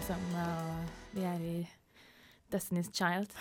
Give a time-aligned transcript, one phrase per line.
[0.00, 1.58] Meg som uh, vi er i
[2.48, 3.34] Destiny's Child.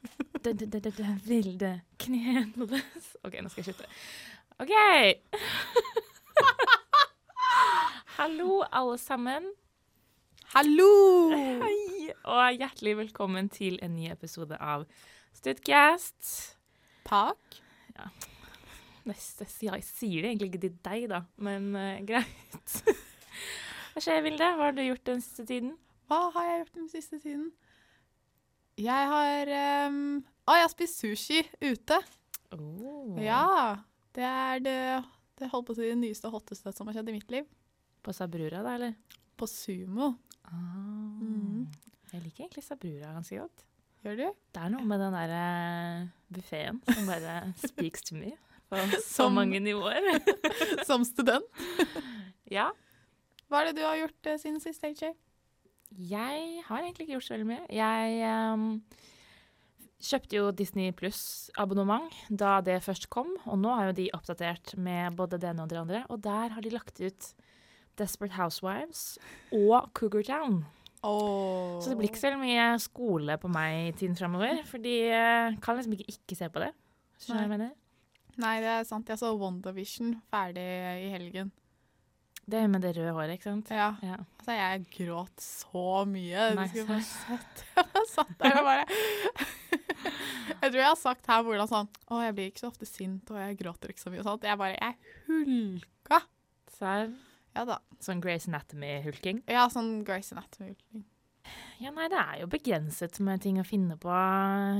[1.28, 3.84] Vilde knedles OK, nå skal jeg slutte.
[4.64, 4.72] OK!
[8.16, 9.50] Hallo, alle sammen.
[10.54, 10.88] Hallo!
[11.34, 14.88] Hei, og hjertelig velkommen til en ny episode av
[15.36, 16.56] Studcast.
[17.98, 18.08] Ja.
[19.04, 22.80] Neste, jeg sier det egentlig ikke til deg, da, men uh, greit.
[23.92, 24.48] Hva skjer, Vilde?
[24.56, 25.76] Hva har du gjort den siste tiden?
[26.10, 27.50] Hva har jeg gjort den siste tiden?
[28.80, 29.50] Jeg har
[29.86, 30.00] um,
[30.48, 31.98] Å, jeg har spist sushi ute.
[32.56, 33.14] Oh.
[33.22, 33.78] Ja.
[34.16, 34.76] Det er det,
[35.38, 37.46] det holdt på å si det nyeste og hotteste som har skjedd i mitt liv.
[38.02, 38.96] På Sabrura, da, eller?
[39.38, 40.16] På sumo.
[40.48, 41.20] Ah.
[41.22, 41.68] Mm.
[42.10, 43.62] Jeg liker egentlig Sabrura ganske godt.
[44.02, 44.26] Gjør du?
[44.56, 47.34] Det er noe med den der uh, buffeen som bare
[47.70, 48.32] speaks to me
[48.70, 50.06] på så Som- mange nivåer.
[50.88, 51.46] Som student.
[52.50, 52.70] ja.
[53.50, 55.12] Hva er det du har gjort uh, siden sist, AJ?
[55.98, 57.64] Jeg har egentlig ikke gjort så veldig mye.
[57.74, 58.20] Jeg
[58.54, 58.66] um,
[60.00, 65.16] kjøpte jo Disney Pluss-abonnement da det først kom, og nå har jo de oppdatert med
[65.18, 67.32] både det ene og det andre, og der har de lagt ut
[68.00, 69.18] Desperate Housewives
[69.52, 70.62] og Cougar Town.
[71.02, 71.80] Oh.
[71.80, 74.96] Så det blir ikke så mye skole på meg i tiden framover, for de
[75.64, 76.72] kan liksom ikke ikke se på det.
[77.20, 77.76] Skjønner du hva jeg mener?
[78.40, 79.08] Nei, det er sant.
[79.10, 80.64] Jeg så WandaVision ferdig
[81.04, 81.50] i helgen.
[82.50, 83.70] Det er med det røde håret, ikke sant?
[83.74, 83.92] Ja.
[84.02, 84.16] Ja.
[84.40, 86.48] Altså, jeg gråt så mye.
[86.50, 87.64] Du Nei, skulle bare sett.
[88.00, 88.84] Jeg satt der og bare
[90.60, 93.30] Jeg tror jeg har sagt her hvordan sånn Å, jeg blir ikke så ofte sint,
[93.32, 94.46] og jeg gråter ikke så mye og sånt.
[94.48, 94.96] Jeg bare Jeg
[95.28, 96.18] hulka.
[96.74, 97.12] Serr?
[97.56, 97.78] Ja da.
[98.02, 99.42] Sånn Grace Anatomy-hulking?
[99.50, 101.04] Ja, sånn Grace Anatomy-hulking.
[101.80, 104.12] Ja, nei, det er jo begrenset med ting å finne på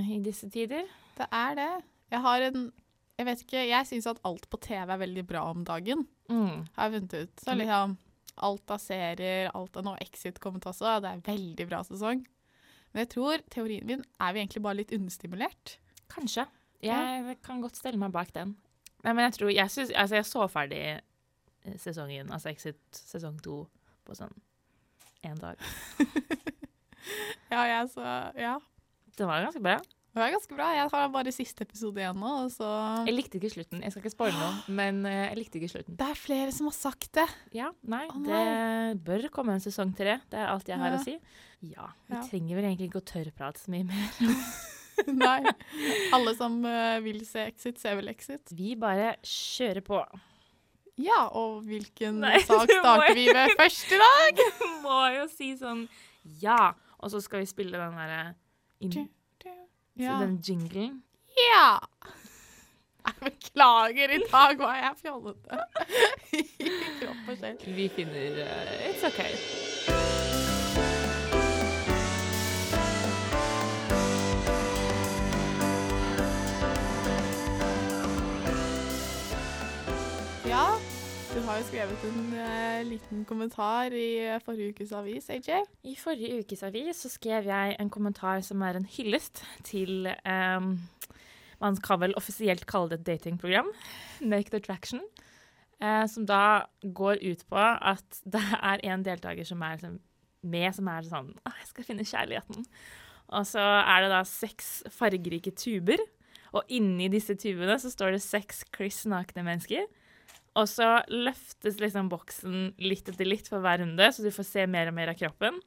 [0.05, 0.89] i disse tider.
[1.17, 1.71] Det er det.
[2.13, 2.67] Jeg har en
[3.21, 6.07] Jeg vet ikke, jeg syns at alt på TV er veldig bra om dagen.
[6.33, 6.63] Mm.
[6.77, 7.43] Har jeg funnet ut.
[7.45, 7.99] Så liksom
[8.41, 10.95] Alt av serier, alt av nå Exit kommet også.
[11.03, 12.23] Det er en veldig bra sesong.
[12.95, 15.75] Men jeg tror teorien min er vi egentlig bare litt understimulert.
[16.09, 16.47] Kanskje.
[16.81, 18.55] Jeg kan godt stelle meg bak den.
[19.05, 23.37] Nei, men jeg tror Jeg, synes, altså jeg så ferdig eh, sesongen, altså Exit sesong
[23.45, 23.63] to,
[24.09, 24.33] på sånn
[25.29, 25.61] én dag.
[27.51, 28.05] Ja, jeg så
[28.39, 28.59] Ja.
[29.17, 29.81] Det var ganske bra.
[30.11, 30.69] Det var ganske bra.
[30.75, 32.67] Jeg har bare siste episode igjen nå, så
[33.07, 33.83] Jeg likte ikke slutten.
[33.85, 35.97] Jeg skal ikke spoile noe, men eh, jeg likte ikke slutten.
[36.01, 37.27] Det er flere som har sagt det.
[37.55, 40.97] Ja, nei, Å, det bør komme en sesong til Det Det er alt jeg har
[40.97, 40.99] Ja.
[40.99, 41.15] å si.
[41.63, 42.25] Ja, vi Ja.
[42.27, 44.11] trenger vel egentlig ikke å tørrprate så mye mer.
[45.23, 45.39] Nei.
[46.13, 48.51] Alle som eh, vil se Exit, ser vel Exit.
[48.53, 50.03] Vi bare kjører på.
[51.01, 54.43] Ja, og hvilken Nei, sak starter vi med først i dag?
[54.85, 55.87] Må jo si sånn
[56.43, 58.35] ja, og så skal vi spille den derre
[58.85, 59.09] inn-
[60.01, 60.19] Ja.
[60.25, 61.03] Den jinglen.
[61.39, 61.79] ja.
[63.01, 65.61] Jeg beklager, i dag var jeg fjollete.
[66.39, 66.43] I
[67.01, 67.57] kropp og sjel.
[67.77, 70.00] Vi finner uh, It's OK.
[81.51, 85.65] Har jo skrevet en uh, liten kommentar i eh, forrige ukes avis, AJ.
[85.83, 90.77] I forrige ukes avis så skrev jeg en kommentar som er en hyllest til um,
[91.59, 93.67] Man kan vel offisielt kalle det et datingprogram,
[94.23, 95.03] Naked Attraction.
[95.83, 99.99] Uh, som da går ut på at det er en deltaker som er liksom
[100.47, 102.69] med, som er sånn «Åh, Jeg skal finne kjærligheten.
[103.35, 105.99] Og så er det da seks fargerike tuber.
[106.55, 109.91] Og inni disse tubene så står det seks kliss nakne mennesker.
[110.59, 114.65] Og så løftes liksom boksen litt etter litt for hver runde, så du får se
[114.67, 115.61] mer og mer av kroppen.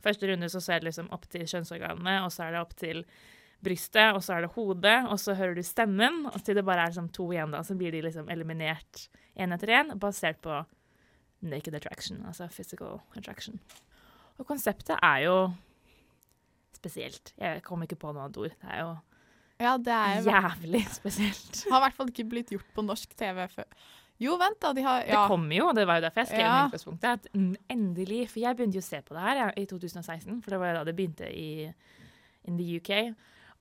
[0.00, 3.02] Første runde så ser det liksom opp til kjønnsorganene, og så er det opp til
[3.60, 6.86] brystet, og så er det hodet, og så hører du stemmen, og til det bare
[6.86, 10.62] er liksom to igjen, da, så blir de liksom eliminert én etter én, basert på
[11.44, 13.60] naked attraction, altså physical attraction.
[14.40, 15.36] Og konseptet er jo
[16.80, 17.34] spesielt.
[17.36, 18.56] Jeg kom ikke på noe annet ord.
[18.56, 18.90] Det er jo
[19.60, 21.64] Ja, det er jævlig spesielt.
[21.68, 23.68] Har i hvert fall ikke blitt gjort på norsk TV før.
[24.20, 26.44] Jo, vent da, de har Det kommer jo, og det var jo derfor jeg skrev
[26.44, 26.56] Ja.
[26.60, 29.46] i utgangspunktet, at mm, endelig For jeg begynte jo å se på det her ja,
[29.56, 31.50] i 2016, for det var da det begynte i
[32.48, 33.14] in the UK.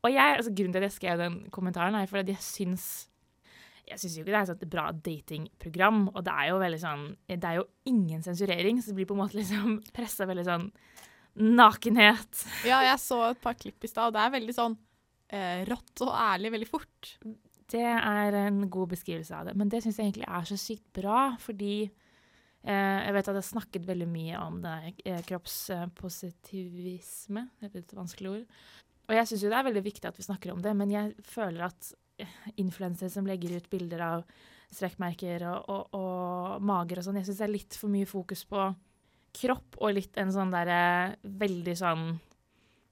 [0.04, 2.90] Og jeg, altså Grunnen til at jeg skrev den kommentaren, er fordi jeg syns
[3.90, 7.06] jeg syns jo ikke det er et bra datingprogram, og det er jo veldig sånn
[7.26, 10.68] Det er jo ingen sensurering, så det blir på en måte liksom pressa veldig sånn
[11.40, 12.44] nakenhet.
[12.68, 14.76] ja, jeg så et par klipp i stad, og det er veldig sånn
[15.32, 17.12] eh, rått og ærlig veldig fort.
[17.70, 19.56] Det er en god beskrivelse av det.
[19.60, 23.44] Men det syns jeg egentlig er så sykt bra, fordi eh, jeg vet at jeg
[23.44, 27.42] har snakket veldig mye om det eh, kroppspositivisme.
[27.60, 28.46] Det er et vanskelig ord.
[29.10, 31.06] Og jeg syns jo det er veldig viktig at vi snakker om det, men jeg
[31.26, 31.82] føler at
[32.60, 34.20] influensere som legger ut bilder av
[34.74, 38.42] strekkmerker og, og, og mager og sånn, jeg syns det er litt for mye fokus
[38.50, 38.60] på
[39.40, 40.82] kropp og litt en sånn derre
[41.24, 42.04] veldig sånn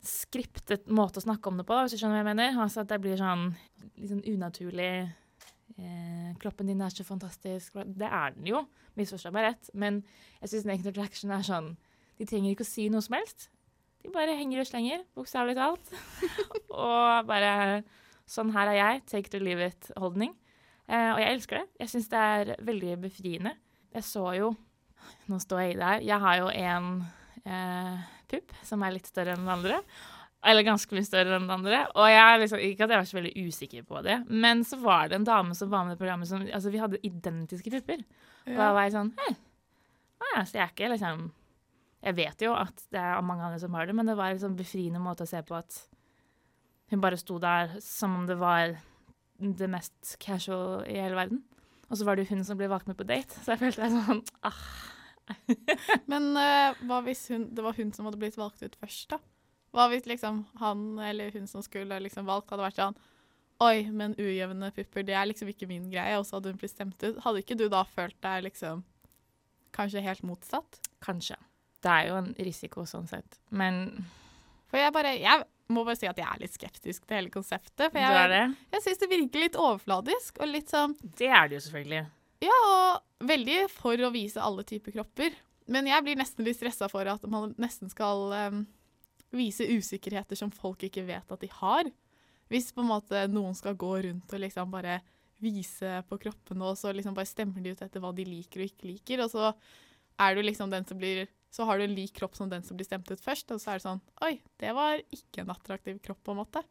[0.04, 2.60] skriptet måte å snakke om det på, hvis du skjønner hva jeg mener.
[2.64, 3.50] Altså at det blir sånn
[3.98, 7.80] litt sånn unaturlig eh, Kroppen din er så fantastisk.
[7.98, 8.64] Det er den jo,
[9.00, 10.02] misforstå meg rett, men
[10.42, 11.72] jeg syns Naked Attraction er sånn
[12.18, 13.50] De trenger ikke å si noe som helst.
[14.06, 15.94] De bare henger og slenger, bokstavelig talt.
[16.74, 17.84] og bare
[18.28, 19.04] Sånn her er jeg.
[19.08, 20.34] Take to leave it-holdning.
[20.88, 21.68] Eh, og jeg elsker det.
[21.80, 23.54] Jeg syns det er veldig befriende.
[23.96, 24.56] Jeg så jo
[25.30, 26.02] Nå står jeg her.
[26.04, 26.88] Jeg har jo en
[27.48, 29.82] eh, pupp som er litt større enn den andre.
[30.48, 31.82] Eller ganske mye større enn den andre.
[31.98, 35.10] Og jeg liksom, Ikke at jeg var så veldig usikker på det, men så var
[35.10, 38.06] det en dame som var med i programmet som Altså, vi hadde identiske pupper.
[38.48, 39.34] Og da var jeg sånn Hei.
[40.32, 41.28] Ja, så jeg er ikke liksom
[42.06, 44.44] Jeg vet jo at det er mange andre som har det, men det var en
[44.44, 45.82] sånn befriende måte å se på at
[46.88, 48.78] hun bare sto der som om det var
[49.38, 51.42] det mest casual i hele verden.
[51.90, 53.84] Og så var det jo hun som ble valgt med på date, så jeg følte
[53.84, 54.62] jeg sånn ah.
[56.12, 59.20] Men uh, hva hvis hun, det var hun som hadde blitt valgt ut først, da?
[59.76, 63.00] Hva hvis liksom han eller hun som skulle liksom valgt, hadde vært sånn
[63.66, 66.76] Oi, men ujevne pupper, det er liksom ikke min greie, og så hadde hun blitt
[66.76, 67.16] stemt ut.
[67.24, 68.84] Hadde ikke du da følt deg liksom
[69.74, 70.78] kanskje helt motsatt?
[71.02, 71.40] Kanskje.
[71.82, 74.06] Det er jo en risiko sånn sett, men
[74.68, 77.90] For jeg bare Jeg må bare si at jeg er litt skeptisk til hele konseptet.
[77.90, 78.70] For du er jeg, det?
[78.76, 82.06] jeg syns det virker litt overfladisk og litt sånn Det er det jo selvfølgelig.
[82.44, 85.36] Ja, og veldig for å vise alle typer kropper.
[85.68, 88.62] Men jeg blir nesten litt stressa for at man nesten skal um,
[89.36, 91.90] vise usikkerheter som folk ikke vet at de har.
[92.52, 95.02] Hvis på en måte noen skal gå rundt og liksom bare
[95.44, 98.72] vise på kroppene, og så liksom bare stemmer de ut etter hva de liker og
[98.72, 99.52] ikke liker, og så
[100.24, 102.76] er du liksom den som blir Så har du en lik kropp som den som
[102.78, 106.00] blir stemt ut først, og så er det sånn Oi, det var ikke en attraktiv
[106.04, 106.64] kropp, på en måte.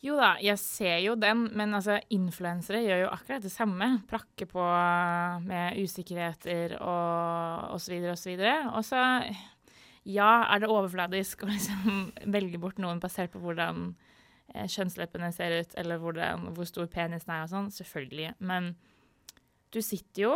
[0.00, 3.88] Jo da, jeg ser jo den, men altså, influensere gjør jo akkurat det samme.
[4.08, 4.66] Prakker på
[5.44, 7.98] med usikkerheter og osv.
[8.08, 8.54] og så videre.
[8.72, 9.02] Og så,
[10.08, 12.06] ja, er det overfladisk å liksom
[12.36, 13.90] velge bort noen basert på hvordan
[14.54, 17.68] eh, kjønnsleppene ser ut, eller hvordan, hvor stor penisen er og sånn.
[17.76, 18.32] Selvfølgelig.
[18.40, 18.72] Men
[19.70, 20.34] du sitter jo,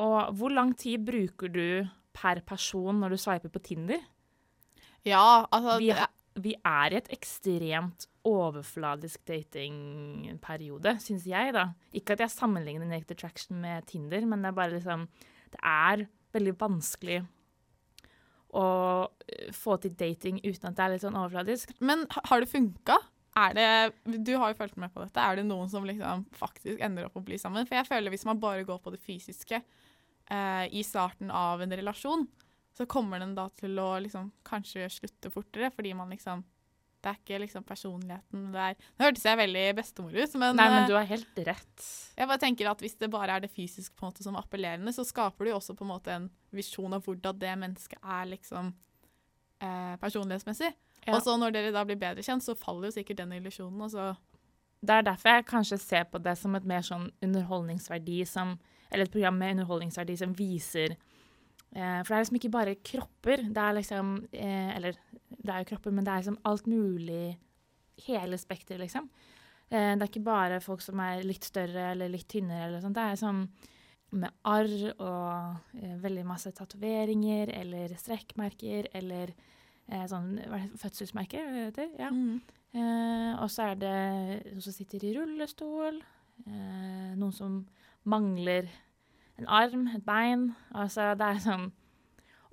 [0.00, 1.66] og hvor lang tid bruker du
[2.14, 4.06] per person når du sveiper på Tinder?
[5.02, 5.90] Ja, altså Vi,
[6.38, 11.70] vi er i et ekstremt overfladisk datingperiode, syns jeg, da.
[11.96, 15.08] Ikke at jeg sammenligner Naked Attraction med Tinder, men det er bare liksom
[15.50, 17.24] Det er veldig vanskelig
[18.54, 18.66] å
[19.26, 21.72] eh, få til dating uten at det er litt sånn overfladisk.
[21.82, 22.98] Men har det funka?
[23.40, 23.66] Er det,
[24.26, 25.22] du har jo fulgt med på dette.
[25.22, 27.66] Er det noen som liksom faktisk ender opp å bli sammen?
[27.66, 31.76] For jeg føler hvis man bare går på det fysiske eh, i starten av en
[31.78, 32.26] relasjon,
[32.76, 36.44] så kommer den da til å liksom kanskje slutte fortere, fordi man liksom
[37.00, 40.66] Det er ikke liksom personligheten det er Nå hørtes jeg veldig bestemor ut, men, Nei,
[40.68, 41.86] men eh, du har helt rett.
[42.16, 44.44] jeg bare tenker at hvis det bare er det fysiske på en måte som er
[44.44, 47.98] appellerende, så skaper du jo også på en måte en visjon av hvordan det mennesket
[48.04, 48.74] er liksom
[49.62, 50.72] eh, personlighetsmessig.
[51.06, 51.14] Ja.
[51.16, 53.80] Og så når dere da blir bedre kjent, så faller jo sikkert den illusjonen.
[53.86, 54.10] Og så
[54.82, 58.58] Det er derfor jeg kanskje ser på det som et mer sånn underholdningsverdi som
[58.90, 60.96] Eller et program med underholdningsverdi som viser
[61.74, 63.44] eh, For det er liksom ikke bare kropper.
[63.48, 64.98] Det er liksom eh, Eller
[65.30, 67.38] det er jo kropper, men det er liksom alt mulig
[68.00, 69.10] Hele spekteret, liksom.
[69.68, 72.96] Eh, det er ikke bare folk som er litt større eller litt tynnere eller sånt.
[72.96, 73.42] Det er sånn
[74.16, 81.44] med arr og eh, veldig masse tatoveringer eller strekkmerker eller eh, sånn hva er fødselsmerker,
[81.44, 81.92] er det heter?
[82.00, 82.10] Ja.
[82.70, 83.94] Eh, og så er det
[84.50, 86.00] noen som sitter i rullestol,
[86.46, 87.60] eh, noen som
[88.10, 88.70] mangler
[89.40, 90.50] en arm, et bein.
[90.76, 91.68] Altså, det er sånn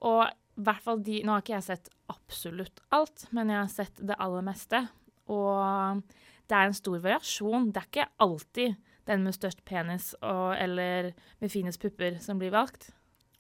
[0.06, 3.72] Og i hvert fall de Nå har ikke jeg sett absolutt alt, men jeg har
[3.72, 4.79] sett det aller meste.
[5.27, 6.03] Og
[6.48, 7.72] det er en stor variasjon.
[7.75, 8.77] Det er ikke alltid
[9.08, 12.89] den med størst penis og, eller med finest pupper som blir valgt.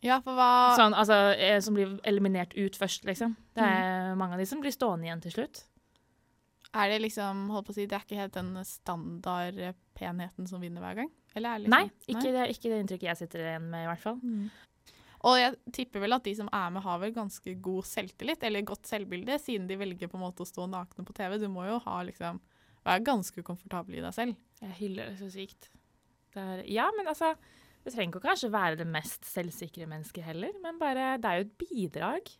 [0.05, 3.33] Ja, for hva Sånn, altså, eh, som blir eliminert ut først, liksom.
[3.57, 5.63] Det er mange av de som blir stående igjen til slutt.
[6.75, 10.83] Er det liksom holdt på å si, Det er ikke helt den standardpenheten som vinner
[10.83, 11.11] hver gang?
[11.33, 13.91] Eller er det liksom, Nei, ikke, Det, ikke det inntrykket jeg sitter igjen med, i
[13.91, 14.19] hvert fall.
[14.23, 14.49] Mm.
[15.27, 18.67] Og jeg tipper vel at de som er med, har vel ganske god selvtillit, eller
[18.67, 21.39] godt selvbilde, siden de velger på en måte å stå nakne på TV.
[21.41, 22.41] Du må jo ha liksom
[22.85, 24.37] være ganske komfortabel i deg selv.
[24.61, 25.71] Jeg hyller det så sykt.
[26.33, 27.35] Det er, ja, men altså
[27.85, 31.45] Du trenger ikke kanskje være det mest selvsikre mennesket heller, men bare Det er jo
[31.45, 32.31] et bidrag.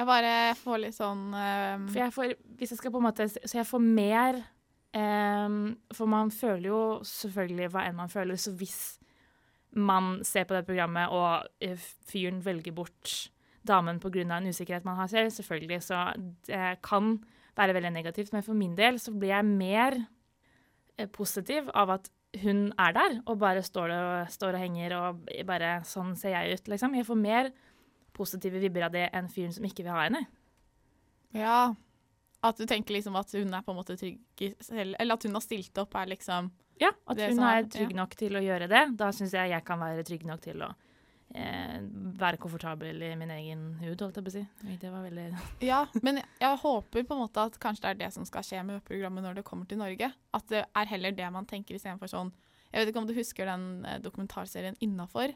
[0.00, 1.84] Jeg bare får litt sånn um...
[1.90, 4.38] For jeg får Hvis jeg skal på en måte Så jeg får mer
[4.96, 8.80] um, For man føler jo selvfølgelig hva enn man føler, så hvis
[9.78, 11.78] man ser på det programmet, og eh,
[12.10, 13.30] fyren velger bort
[13.62, 14.24] damen pga.
[14.24, 16.12] en usikkerhet man har selv, selvfølgelig, så
[16.46, 17.20] det kan
[17.56, 18.32] være veldig negativt.
[18.32, 19.94] Men for min del så blir jeg mer
[20.98, 22.10] eh, positiv av at
[22.42, 26.58] hun er der, og bare står, og, står og henger og bare Sånn ser jeg
[26.58, 26.94] ut, liksom.
[26.94, 27.52] Jeg får mer
[28.20, 30.24] positive vibber av det enn fyren som ikke vil ha henne.
[31.36, 31.74] Ja.
[32.42, 35.24] At du tenker liksom at hun er på en måte trygg i selv, eller at
[35.26, 36.50] hun har stilt opp, er liksom
[36.80, 38.96] Ja, at hun er- er trygg nok til å gjøre det.
[38.96, 40.70] Da syns jeg jeg kan være trygg nok til å
[41.34, 41.80] eh,
[42.18, 44.46] være komfortabel i min egen hud, holdt jeg på å si.
[44.80, 45.26] Det var veldig
[45.62, 48.42] Ja, men jeg, jeg håper på en måte at kanskje det er det som skal
[48.42, 50.08] skje med programmet når det kommer til Norge.
[50.34, 52.32] At det er heller det man tenker istedenfor sånn
[52.72, 55.34] Jeg vet ikke om du husker den eh, dokumentarserien Innafor?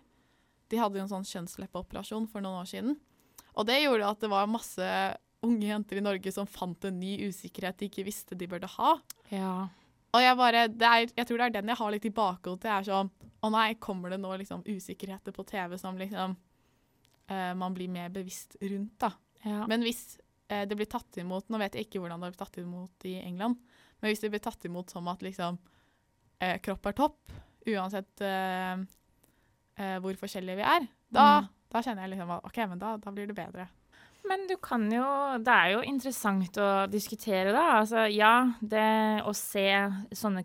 [0.74, 2.98] De hadde jo en sånn kjønnsleppeoperasjon for noen år siden.
[3.54, 4.88] Og det gjorde at det var masse
[5.44, 8.96] unge jenter i Norge som fant en ny usikkerhet de ikke visste de burde ha.
[9.30, 9.68] Ja.
[10.14, 12.68] Og jeg bare, det er, jeg tror det er den jeg har litt i bakhodet.
[12.70, 13.12] Jeg er sånn
[13.44, 18.12] Å nei, kommer det nå liksom usikkerheter på TV som liksom uh, man blir mer
[18.14, 19.10] bevisst rundt, da.
[19.44, 19.64] ja.
[19.70, 20.16] Men hvis
[20.52, 23.18] uh, det blir tatt imot Nå vet jeg ikke hvordan det blir tatt imot i
[23.20, 23.60] England,
[24.00, 27.36] men hvis det blir tatt imot som at liksom uh, kropp er topp,
[27.74, 28.24] uansett
[29.76, 31.48] eh, hvor forskjellige vi er, da, Mm.
[31.72, 33.68] da kjenner jeg liksom at OK, men da, da blir det bedre.
[34.26, 35.04] Men du kan jo
[35.44, 37.80] Det er jo interessant å diskutere, da.
[37.82, 39.66] Altså, ja, det å se
[40.16, 40.40] sånne.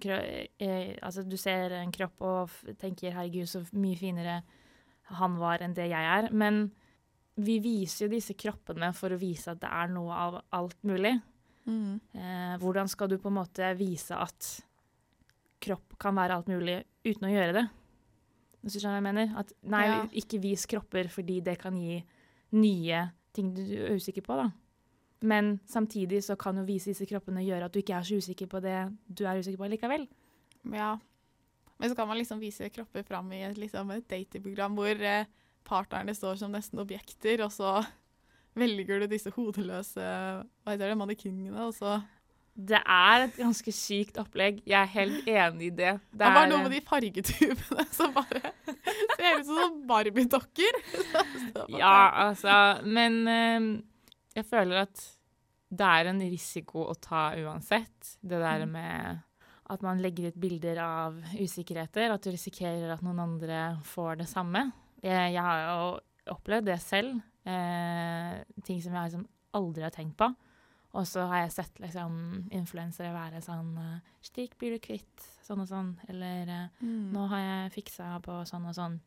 [0.60, 4.44] Eh, altså, du ser en kropp og tenker 'herregud, så mye finere
[5.12, 6.32] han var enn det jeg er'.
[6.34, 6.72] Men
[7.38, 11.22] vi viser jo disse kroppene for å vise at det er noe av alt mulig.
[12.16, 14.62] Eh, hvordan skal du på en måte vise at
[15.62, 17.70] kropp kan være alt mulig uten å gjøre det?
[18.64, 19.38] Hvis du skjønner hva jeg mener?
[19.40, 20.00] At nei, Ja.
[20.12, 22.04] ikke vis kropper fordi det kan gi
[22.52, 24.50] nye ting du er usikker på, da.
[25.22, 28.48] Men samtidig så kan jo vise disse kroppene gjøre at du ikke er så usikker
[28.48, 30.08] på det du er usikker på likevel.
[30.74, 30.98] Ja.
[31.80, 35.26] Men så kan man liksom vise kropper fram i et, liksom, et datingprogram hvor eh,
[35.64, 37.86] partnerne står som nesten objekter, og så
[38.60, 42.02] velger du disse hodeløse hva heter det, mannekingene, og så
[42.60, 44.58] Det er et ganske sykt opplegg.
[44.68, 45.94] Jeg er helt enig i det.
[46.12, 48.42] Det er bare noe med de fargetubene som bare
[49.16, 50.82] ser ut som Barbie-dokker.
[51.80, 51.94] Ja,
[52.28, 53.70] altså Men eh,
[54.36, 55.06] jeg føler at
[55.70, 58.16] det er en risiko å ta uansett.
[58.22, 58.72] Det der Mm.
[58.76, 59.20] med
[59.70, 64.28] at man legger ut bilder av usikkerheter, at du risikerer at noen andre får det
[64.32, 64.72] samme.
[65.04, 67.20] Jeg, jeg har jo opplevd det selv.
[67.46, 70.32] Eh, ting som jeg liksom aldri har tenkt på.
[71.00, 72.16] Og så har jeg sett liksom,
[72.52, 77.12] influensere være sånn eh, 'Slik blir du kvitt sånn og sånn', eller eh, Mm.
[77.14, 79.00] nå har jeg fiksa på sånn og sånn.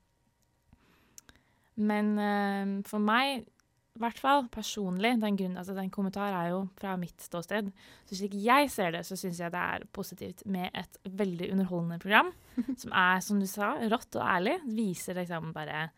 [1.76, 3.46] Men uh, for meg,
[3.96, 7.70] i hvert fall personlig, den, grunnen, altså den kommentar er jo fra mitt ståsted.
[8.08, 11.98] Så slik jeg ser det, så syns jeg det er positivt med et veldig underholdende
[12.02, 12.32] program.
[12.82, 14.58] som er, som du sa, rått og ærlig.
[14.76, 15.90] Viser liksom bare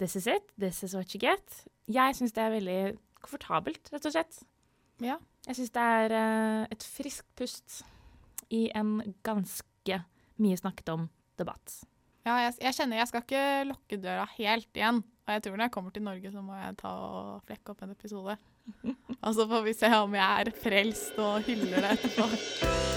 [0.00, 0.46] This is it.
[0.58, 1.64] This is what you get.
[1.90, 2.80] Jeg syns det er veldig
[3.20, 4.38] komfortabelt, rett og slett.
[5.04, 5.18] Ja.
[5.46, 7.80] Jeg syns det er eh, et friskt pust
[8.52, 10.02] i en ganske
[10.40, 11.08] mye snakket om
[11.40, 11.80] debatt.
[12.26, 15.00] Ja, jeg, jeg kjenner jeg skal ikke lukke døra helt igjen.
[15.24, 17.84] Og jeg tror når jeg kommer til Norge, så må jeg ta og flekke opp
[17.86, 18.36] en episode.
[19.24, 22.89] Og så får vi se om jeg er frelst og hyller det etterpå.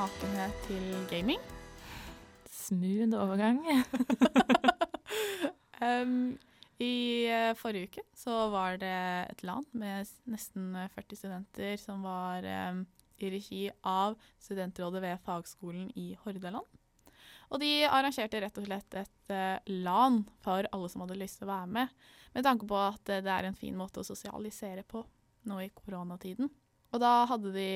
[0.00, 1.40] Nakenhet til gaming.
[2.48, 3.64] Smooth overgang.
[5.80, 6.34] Um,
[6.76, 8.90] I uh, forrige uke så var det
[9.32, 12.82] et land med nesten eh, 40 studenter som var um,
[13.16, 16.68] i regi av studentrådet ved fagskolen i Hordaland.
[17.48, 21.48] Og de arrangerte rett og slett et uh, LAN for alle som hadde lyst til
[21.48, 21.96] å være med,
[22.36, 25.00] med tanke på at uh, det er en fin måte å sosialisere på
[25.48, 26.52] nå i koronatiden.
[26.90, 27.68] Og da hadde de,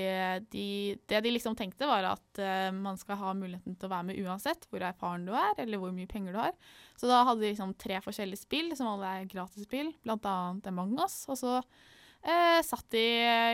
[0.50, 0.66] de
[1.06, 4.21] Det de liksom tenkte, var at uh, man skal ha muligheten til å være med
[4.25, 6.54] uansett hvor erfaren du er, eller hvor mye penger du har.
[6.99, 11.23] Så da hadde de liksom tre forskjellige spill, som alle er gratisspill, annet Among us.
[11.30, 13.06] Og så uh, satt de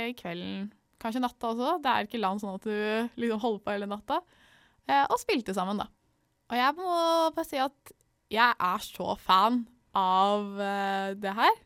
[0.09, 3.77] i kvelden, kanskje natta også, det er ikke land sånn at du liksom holder på
[3.77, 5.91] hele natta, uh, og spilte sammen, da.
[6.51, 6.93] Og jeg må
[7.37, 7.97] bare si at
[8.33, 9.65] jeg er så fan
[9.99, 10.57] av
[11.19, 11.57] det her.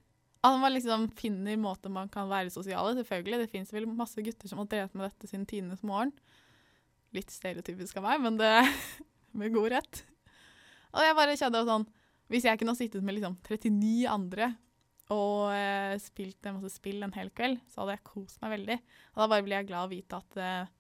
[0.45, 2.93] At man liksom finner måter man kan være sosiale.
[2.99, 6.13] Selvfølgelig, det fins vel masse gutter som har drevet med dette siden tidenes morgen.
[7.17, 8.51] Litt stereotypisk av meg, men det
[9.39, 10.03] med god rett.
[10.95, 11.87] Og jeg bare kjente sånn
[12.31, 14.53] Hvis jeg kunne ha sittet med liksom 39 andre
[15.13, 18.77] og eh, spilt en masse spill en hel kveld, så hadde jeg kost meg veldig.
[19.13, 20.71] Og da bare blir jeg glad å vite at eh,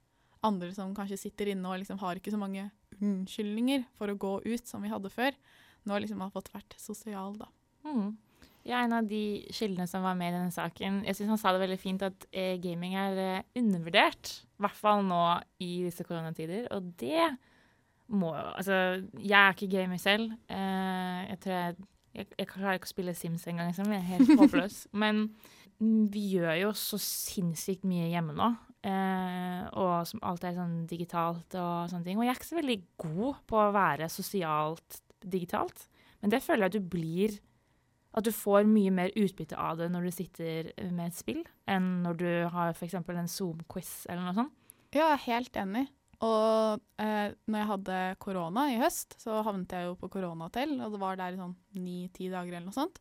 [0.49, 4.33] andre som kanskje sitter inne og liksom har ikke så mange unnskyldninger for å gå
[4.47, 5.37] ut som vi hadde før,
[5.85, 7.51] nå liksom har fått vært sosial, da.
[7.85, 8.15] Mm.
[8.65, 11.03] Er en av de kildene som var med i denne saken.
[11.05, 14.31] Jeg syns han sa det veldig fint at eh, gaming er eh, undervurdert.
[14.57, 15.21] I hvert fall nå
[15.61, 16.71] i disse koronatider.
[16.73, 17.27] Og det
[18.09, 18.79] må jo Altså,
[19.21, 20.33] jeg er ikke gamer selv.
[20.49, 21.77] Eh, jeg tror jeg,
[22.15, 23.93] jeg Jeg klarer ikke å spille Sims engang, liksom.
[23.93, 24.81] Jeg er helt håpløs.
[25.05, 25.27] Men
[26.15, 28.53] vi gjør jo så sinnssykt mye hjemme nå.
[28.85, 32.17] Eh, og som alt er sånn digitalt og sånne ting.
[32.17, 35.91] Og jeg er ikke så veldig god på å være sosialt digitalt.
[36.23, 37.43] Men det føler jeg at du blir
[38.15, 42.05] At du får mye mer utbytte av det når du sitter med et spill, enn
[42.05, 42.95] når du har f.eks.
[43.01, 44.57] en Zoom-quiz eller noe sånt.
[44.95, 45.89] Ja, jeg er helt enig.
[46.23, 50.95] Og eh, når jeg hadde korona i høst, så havnet jeg jo på koronahotell, og
[50.95, 53.01] det var der i sånn ni-ti dager eller noe sånt.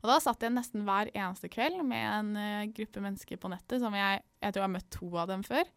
[0.00, 3.84] Og da satt jeg nesten hver eneste kveld med en eh, gruppe mennesker på nettet
[3.84, 5.68] som jeg, jeg tror jeg har møtt to av dem før.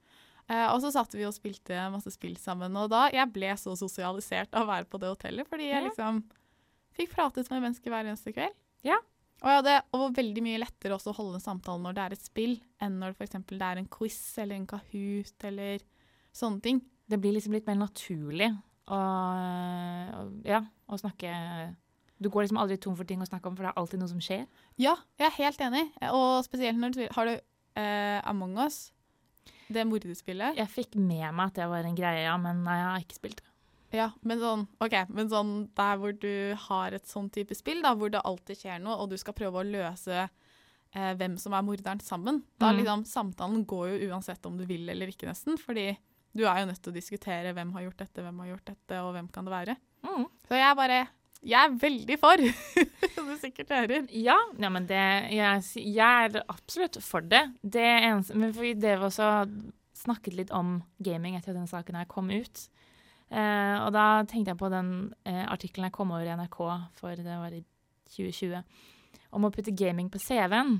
[0.48, 2.76] Eh, og så satt vi og spilte masse spill sammen.
[2.80, 6.24] Og da jeg ble så sosialisert av å være på det hotellet, fordi jeg liksom
[6.98, 8.56] fikk pratet med mennesker hver eneste kveld.
[8.86, 8.98] Ja.
[9.44, 12.16] Og, ja, det er veldig mye lettere også å holde en samtale når det er
[12.16, 13.44] et spill, enn når det f.eks.
[13.52, 15.84] det er en quiz eller en Kahoot eller
[16.36, 16.82] sånne ting.
[17.08, 18.50] Det blir liksom litt mer naturlig
[18.88, 19.00] å,
[20.48, 21.30] ja, å snakke
[22.18, 24.12] Du går liksom aldri tom for ting å snakke om, for det er alltid noe
[24.12, 24.46] som skjer.
[24.82, 25.84] Ja, jeg er helt enig.
[26.10, 28.88] Og spesielt når du Har du eh, Among us?
[29.68, 30.58] Det mordespillet?
[30.58, 33.20] Jeg fikk med meg at det var en greie, ja, men nei, jeg har ikke
[33.20, 33.47] spilt det.
[33.96, 37.94] Ja, men sånn, ok, men sånn der hvor du har et sånn type spill, da,
[37.96, 41.64] hvor det alltid skjer noe, og du skal prøve å løse eh, hvem som er
[41.64, 42.78] morderen sammen, da Mm.
[42.82, 45.98] liksom samtalen går jo uansett om du vil eller ikke nesten, fordi
[46.36, 49.00] du er jo nødt til å diskutere hvem har gjort dette, hvem har gjort dette,
[49.04, 49.78] og hvem kan det være.
[50.04, 50.26] Mm.
[50.48, 51.00] Så jeg bare,
[51.44, 52.44] jeg er veldig for,
[53.16, 54.08] som du sikkert hører.
[54.12, 55.00] Ja, ja, men det
[55.32, 57.46] jeg, jeg er absolutt for det.
[57.64, 59.32] Det eneste Men fordi det var også
[59.98, 62.68] snakket litt om gaming etter at denne saken her kom ut.
[63.28, 64.92] Eh, og da tenkte jeg på den
[65.28, 66.60] eh, artikkelen jeg kom over i NRK
[66.96, 67.64] for det var i
[68.14, 68.62] 2020,
[69.36, 70.78] om å putte gaming på CV-en.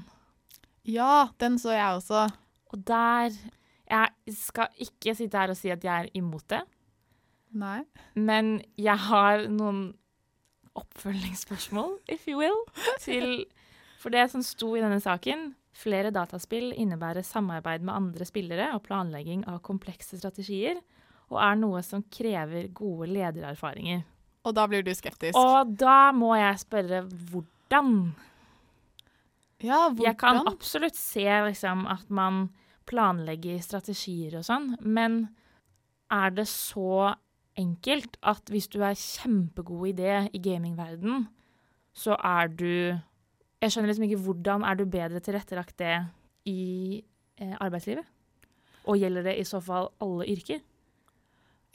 [0.88, 2.28] Ja, den så jeg også.
[2.72, 3.36] Og der
[3.88, 6.60] Jeg skal ikke sitte her og si at jeg er imot det,
[7.56, 7.86] Nei.
[8.20, 9.94] men jeg har noen
[10.76, 12.60] oppfølgingsspørsmål, if you will,
[13.00, 13.46] til
[13.98, 18.84] For det som sto i denne saken, flere dataspill innebærer samarbeid med andre spillere og
[18.86, 20.78] planlegging av komplekse strategier,
[21.32, 24.06] og er noe som krever gode ledererfaringer.
[24.48, 25.36] Og da blir du skeptisk.
[25.36, 27.92] Og da må jeg spørre hvordan?
[29.64, 30.04] ja, hvordan?
[30.06, 32.48] Jeg kan absolutt se liksom, at man
[32.88, 35.26] planlegger strategier og sånn, men
[36.14, 37.16] er det så
[37.58, 41.28] enkelt at hvis du er kjempegod i det i gamingverden,
[41.98, 42.72] så er du
[43.58, 45.96] Jeg skjønner liksom ikke hvordan er du bedre tilrettelagt det
[46.46, 47.02] i
[47.42, 48.06] eh, arbeidslivet?
[48.86, 50.60] Og gjelder det i så fall alle yrker?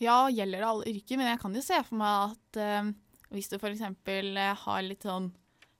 [0.02, 2.90] Ja, gjelder det alle yrker, men jeg kan jo se for meg at eh,
[3.32, 3.84] hvis du f.eks.
[3.86, 5.30] Uh, har litt sånn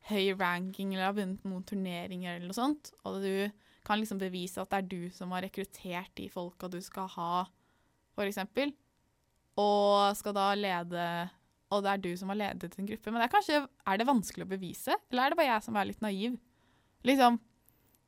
[0.09, 3.51] høy ranking eller har vunnet noen turneringer eller noe sånt, og du
[3.87, 7.45] kan liksom bevise at det er du som har rekruttert de folka du skal ha,
[8.15, 8.41] f.eks.,
[9.61, 11.03] og skal da lede
[11.75, 13.13] Og det er du som har ledet en gruppe.
[13.13, 15.77] Men det er kanskje Er det vanskelig å bevise, eller er det bare jeg som
[15.77, 16.39] er litt naiv?
[17.05, 17.37] Liksom,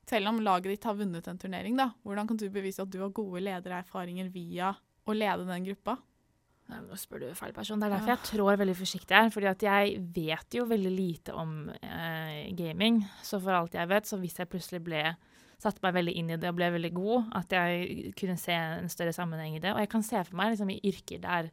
[0.08, 2.96] selv om laget ditt har vunnet en turnering, da, hvordan kan du bevise at du
[3.02, 4.72] har gode ledererfaringer via
[5.06, 5.98] å lede den gruppa?
[6.70, 7.80] Nei, Nå spør du feil person.
[7.80, 9.30] Det er derfor jeg trår veldig forsiktig her.
[9.30, 13.02] fordi at jeg vet jo veldig lite om eh, gaming.
[13.22, 15.04] Så for alt jeg vet, så hvis jeg plutselig ble
[15.60, 18.90] satte meg veldig inn i det og ble veldig god, at jeg kunne se en
[18.92, 19.72] større sammenheng i det.
[19.74, 21.50] Og jeg kan se for meg liksom, i yrker der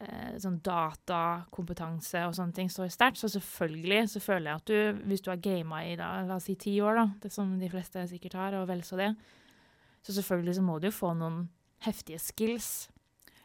[0.00, 5.02] eh, sånn datakompetanse og sånne ting står sterkt, så selvfølgelig så føler jeg at du,
[5.10, 7.72] hvis du har gama i da, la oss si ti år, da, det som de
[7.72, 9.10] fleste sikkert har, og vel så det,
[10.02, 11.44] så selvfølgelig så må du jo få noen
[11.84, 12.88] heftige skills.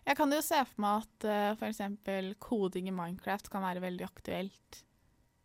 [0.08, 1.82] Jeg kan jo se for meg at uh, f.eks.
[2.40, 4.84] koding i Minecraft kan være veldig aktuelt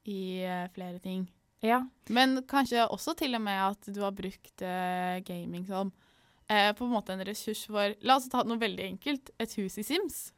[0.07, 1.27] i uh, flere ting.
[1.63, 6.71] Ja, Men kanskje også til og med at du har brukt uh, gaming som uh,
[6.75, 9.35] på en måte en ressurs for La oss ta noe veldig enkelt.
[9.43, 10.31] Et hus i Sims.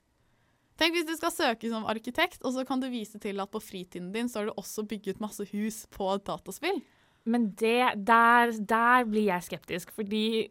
[0.80, 3.62] Tenk hvis du skal søke som arkitekt, og så kan du vise til at på
[3.62, 6.80] fritiden din så har du også bygget masse hus på dataspill.
[7.24, 10.50] Men det, der, der blir jeg skeptisk, fordi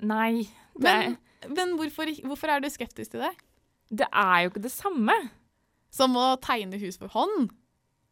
[0.00, 0.48] Nei.
[0.80, 1.16] Det, Men,
[1.48, 3.34] men hvorfor, hvorfor er du skeptisk til det?
[3.90, 5.16] det er jo ikke det samme.
[5.90, 7.50] Som å tegne hus for hånd?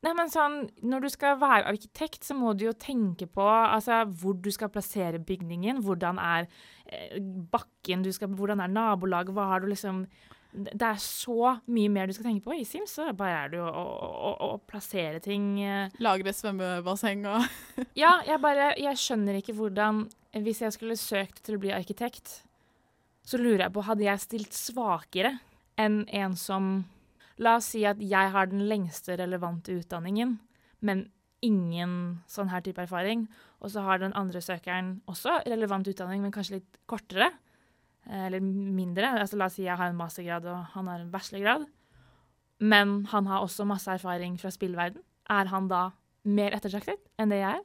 [0.02, 4.04] Nei, men sånn, Når du skal være arkitekt, så må du jo tenke på altså,
[4.06, 5.82] hvor du skal plassere bygningen.
[5.86, 6.48] Hvordan er
[6.86, 7.18] eh,
[7.52, 10.06] bakken, du skal, hvordan er nabolaget, hva har du liksom
[10.50, 12.56] Det er så mye mer du skal tenke på.
[12.58, 16.34] I Sims så bare er det jo å, å, å, å plassere ting eh, Lagre
[16.34, 17.46] svømmebasseng og
[18.02, 22.40] Ja, jeg bare Jeg skjønner ikke hvordan Hvis jeg skulle søkt til å bli arkitekt,
[23.28, 25.34] så lurer jeg på Hadde jeg stilt svakere
[25.78, 26.70] enn en som
[27.38, 30.32] La oss si at jeg har den lengste relevante utdanningen,
[30.82, 31.04] men
[31.46, 31.92] ingen
[32.26, 33.28] sånn her type erfaring.
[33.62, 37.28] Og så har den andre søkeren også relevant utdanning, men kanskje litt kortere.
[38.10, 39.12] eh, Eller mindre.
[39.20, 41.68] Altså, la oss si jeg har en mastergrad og han har en bachelorgrad.
[42.60, 45.02] Men han har også masse erfaring fra spillverden.
[45.30, 45.84] Er han da
[46.24, 47.64] mer ettertraktet enn det jeg er?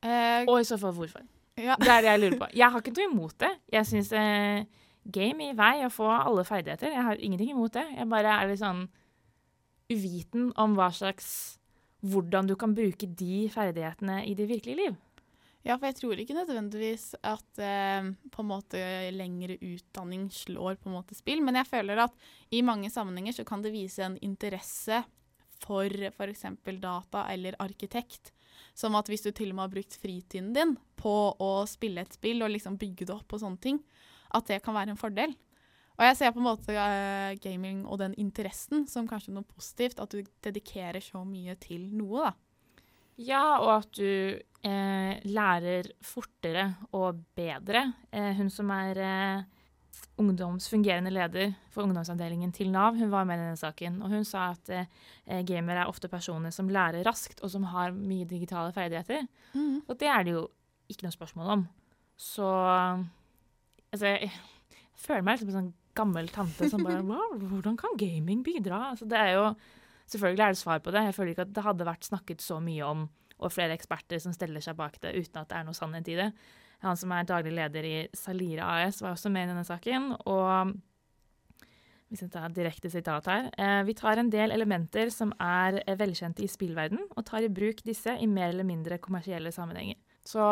[0.00, 1.26] Eh, Og i så fall hvorfor.
[1.60, 1.76] ja.
[1.76, 2.48] Det er det jeg lurer på.
[2.56, 3.52] Jeg har ikke noe imot det.
[3.76, 4.64] Jeg syns eh,
[5.04, 6.92] game i vei å få alle ferdigheter.
[6.92, 7.86] Jeg har ingenting imot det.
[7.96, 8.86] Jeg bare er litt sånn
[9.90, 11.56] uviten om hva slags
[12.00, 14.94] Hvordan du kan bruke de ferdighetene i det virkelige liv.
[15.60, 18.80] Ja, for jeg tror ikke nødvendigvis at eh, på en måte
[19.12, 22.16] lengre utdanning slår på en måte spill, men jeg føler at
[22.56, 25.02] i mange sammenhenger så kan det vise en interesse
[25.60, 26.46] for f.eks.
[26.80, 28.32] data eller arkitekt.
[28.72, 32.16] Som at hvis du til og med har brukt fritiden din på å spille et
[32.16, 33.82] spill og liksom bygge det opp og sånne ting,
[34.36, 35.34] at det kan være en fordel.
[35.98, 40.00] Og jeg ser på en måte uh, gaming og den interessen som kanskje noe positivt,
[40.00, 42.36] at du dedikerer så mye til noe, da.
[43.20, 46.66] Ja, og at du eh, lærer fortere
[46.96, 47.90] og bedre.
[48.12, 49.42] Eh, hun som er eh,
[50.20, 54.00] ungdomsfungerende leder for ungdomsavdelingen til Nav, hun var med i denne saken.
[54.00, 57.92] Og hun sa at eh, gamere er ofte personer som lærer raskt, og som har
[57.92, 59.28] mye digitale ferdigheter.
[59.86, 60.46] Og det er det jo
[60.88, 61.68] ikke noe spørsmål om.
[62.16, 62.48] Så
[63.92, 64.30] altså, jeg,
[65.00, 68.90] føler meg liksom som en sånn gammel tante som bare wow, Hvordan kan gaming bidra?
[68.92, 69.46] Altså, det er jo,
[70.12, 71.06] selvfølgelig er det svar på det.
[71.08, 73.08] Jeg føler ikke at det hadde vært snakket så mye om,
[73.40, 76.18] og flere eksperter som steller seg bak det uten at det er noe sannhet i
[76.20, 76.30] det.
[76.84, 80.14] Han som er daglig leder i Salira AS, var også med i denne saken.
[80.24, 80.78] og
[82.10, 83.48] hvis jeg tar direkte sitat her.
[83.54, 87.52] Eh, vi tar en del elementer som er eh, velkjente i spillverden, og tar i
[87.54, 89.98] bruk disse i mer eller mindre kommersielle sammenhenger.
[90.26, 90.42] Så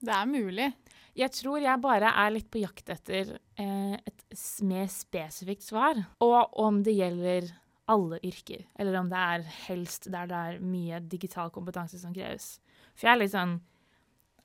[0.00, 0.72] Det er mulig.
[1.16, 4.22] jeg tror jeg bare er litt på jakt etter eh, et
[4.62, 5.98] mer spesifikt svar.
[6.24, 7.50] Og om det gjelder
[7.90, 12.60] alle yrker, eller om det er helst der det er mye digital kompetanse som kreves.
[12.94, 13.56] For jeg er litt sånn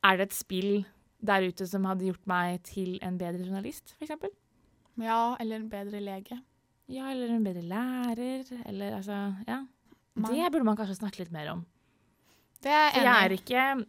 [0.05, 0.85] Er det et spill
[1.25, 4.11] der ute som hadde gjort meg til en bedre journalist, f.eks.?
[5.01, 6.37] Ja, eller en bedre lege.
[6.87, 9.63] Ja, eller en bedre lærer, eller altså Ja.
[10.15, 11.65] Man- Det burde man kanskje snakke litt mer om.
[12.61, 13.85] Det er For jeg er ikke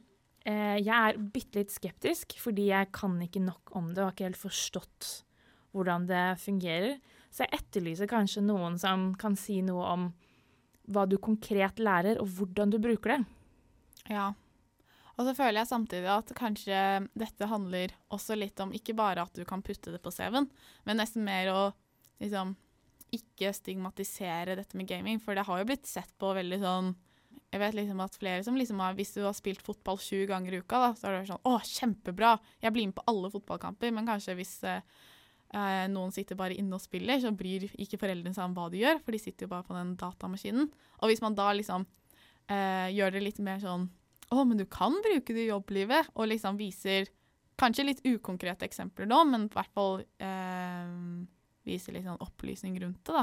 [0.46, 4.28] Jeg er bitte litt skeptisk, fordi jeg kan ikke nok om det og har ikke
[4.28, 5.08] helt forstått
[5.74, 6.96] hvordan det fungerer.
[7.34, 10.08] Så jeg etterlyser kanskje noen som kan si noe om
[10.86, 13.22] hva du konkret lærer, og hvordan du bruker det.
[14.14, 14.30] Ja.
[15.16, 16.78] Og så føler jeg samtidig at kanskje
[17.16, 20.48] dette handler også litt om ikke bare at du kan putte det på CV-en,
[20.86, 21.62] men nesten mer å
[22.22, 22.54] liksom
[23.16, 26.94] ikke stigmatisere dette med gaming, for det har jo blitt sett på veldig sånn
[27.54, 30.56] Jeg vet liksom at flere som liksom har Hvis du har spilt fotball sju ganger
[30.56, 32.36] i uka, da, så er det sånn Å, kjempebra!
[32.64, 33.92] Jeg blir med på alle fotballkamper.
[33.94, 34.82] Men kanskje hvis eh,
[35.54, 38.82] eh, noen sitter bare inne og spiller, så bryr ikke foreldrene seg om hva de
[38.82, 40.72] gjør, for de sitter jo bare på den datamaskinen.
[41.00, 41.86] Og hvis man da liksom
[42.50, 43.88] eh, gjør det litt mer sånn
[44.34, 47.06] Å, men du kan bruke det i jobblivet, og liksom viser
[47.56, 50.88] kanskje litt ukonkrete eksempler nå, men i hvert fall eh,
[51.66, 53.22] viser litt sånn opplysning rundt det,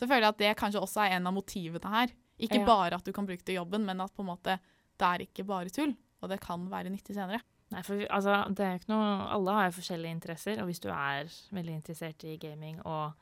[0.00, 2.10] Så føler jeg at det kanskje også er en av motivene her.
[2.40, 2.66] Ikke Ja.
[2.66, 4.58] bare at du kan bruke det i jobben, men at på en måte
[5.00, 7.40] det er ikke bare tull, og det kan være nyttig senere.
[7.70, 10.88] Nei, for altså, det er ikke noe Alle har jo forskjellige interesser, og hvis du
[10.90, 13.12] er veldig interessert i gaming og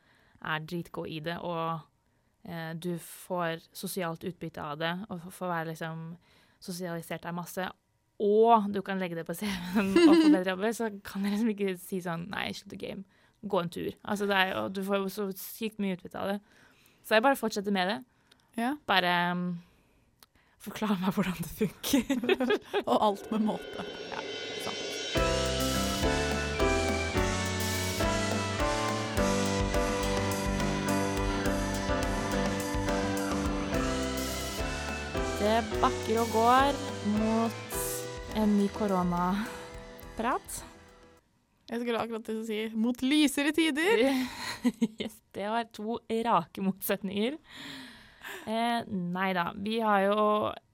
[0.41, 1.81] er dritgod i det, og
[2.45, 6.17] eh, du får sosialt utbytte av det, og får være liksom
[6.59, 7.69] sosialisert deg masse,
[8.19, 11.49] og du kan legge det på CV-en og få bedre jobber, så kan jeg liksom
[11.53, 13.03] ikke si sånn Nei, slutt å game.
[13.47, 13.93] Gå en tur.
[14.03, 16.39] Altså, det er, og du får jo så sykt mye utbytte av det.
[17.07, 17.99] Så jeg bare fortsetter med det.
[18.59, 18.73] Ja.
[18.89, 19.43] Bare um,
[20.59, 22.49] forklar meg hvordan det funker.
[22.89, 23.85] Og alt med måte.
[35.39, 36.79] Det bakker og går
[37.15, 37.77] mot
[38.35, 40.63] en ny koronaprat.
[41.69, 44.03] Jeg skulle akkurat til å si 'mot lysere tider'.
[44.99, 47.37] yes, det var to rake motsetninger.
[48.49, 49.49] Eh, nei da.
[49.57, 50.25] Vi har jo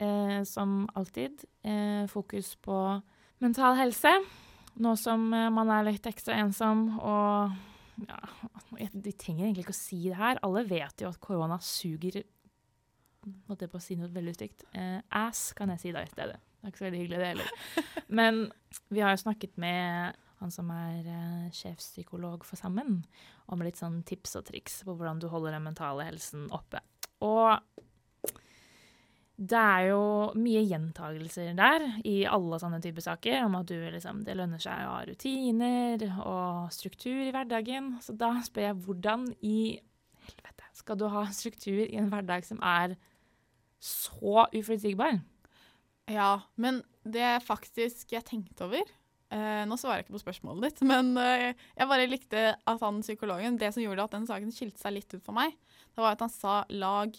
[0.02, 2.78] eh, som alltid eh, fokus på
[3.44, 4.12] mental helse.
[4.82, 7.56] Nå som eh, man er litt ekstra ensom og
[8.06, 8.18] ja,
[8.76, 10.40] Vi trenger egentlig ikke å si det her.
[10.44, 12.22] Alle vet jo at korona suger
[13.48, 14.62] Måtte jeg på å si noe veldig stygt.
[14.78, 16.36] Eh, ass kan jeg si da i stedet.
[16.38, 17.80] Det er ikke så veldig hyggelig, det heller.
[18.20, 18.38] Men
[18.94, 23.00] vi har jo snakket med han som er eh, sjefspsykolog for Sammen,
[23.50, 26.82] om litt sånn tips og triks på hvordan du holder den mentale helsen oppe.
[27.24, 27.56] Og
[29.36, 30.02] det er jo
[30.40, 34.86] mye gjentagelser der i alle sånne typer saker, om at du liksom, det lønner seg
[34.86, 37.94] å ha rutiner og struktur i hverdagen.
[38.00, 39.58] Så da spør jeg hvordan i
[40.26, 42.96] helvete skal du ha struktur i en hverdag som er
[43.82, 45.20] så uforutsigbar?
[46.08, 48.88] Ja, men det faktisk jeg tenkte over
[49.30, 53.02] eh, Nå svarer jeg ikke på spørsmålet ditt, men uh, jeg bare likte at han
[53.02, 55.56] psykologen Det som gjorde at den saken skilte seg litt ut for meg,
[55.94, 57.14] det var at han sa lag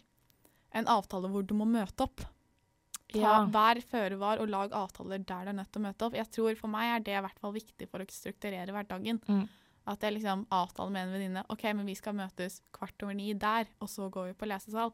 [0.77, 2.21] en avtale hvor du må møte opp.
[2.21, 3.45] ta, Ja.
[3.47, 6.13] vær føre var og lag avtaler der du er nødt til å møte opp.
[6.13, 9.21] Jeg tror For meg er det i hvert fall viktig for å strukturere hverdagen.
[9.27, 9.47] Mm.
[9.87, 13.31] At jeg liksom avtaler med en venninne OK, men vi skal møtes kvart over ni
[13.33, 14.91] der, og så går vi på lesesal.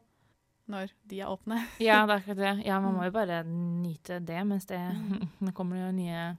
[0.70, 1.58] Når de er åpne.
[1.82, 2.52] Ja, det er akkurat det.
[2.64, 4.78] Ja, man må jo bare nyte det mens det
[5.58, 6.36] kommer jo nye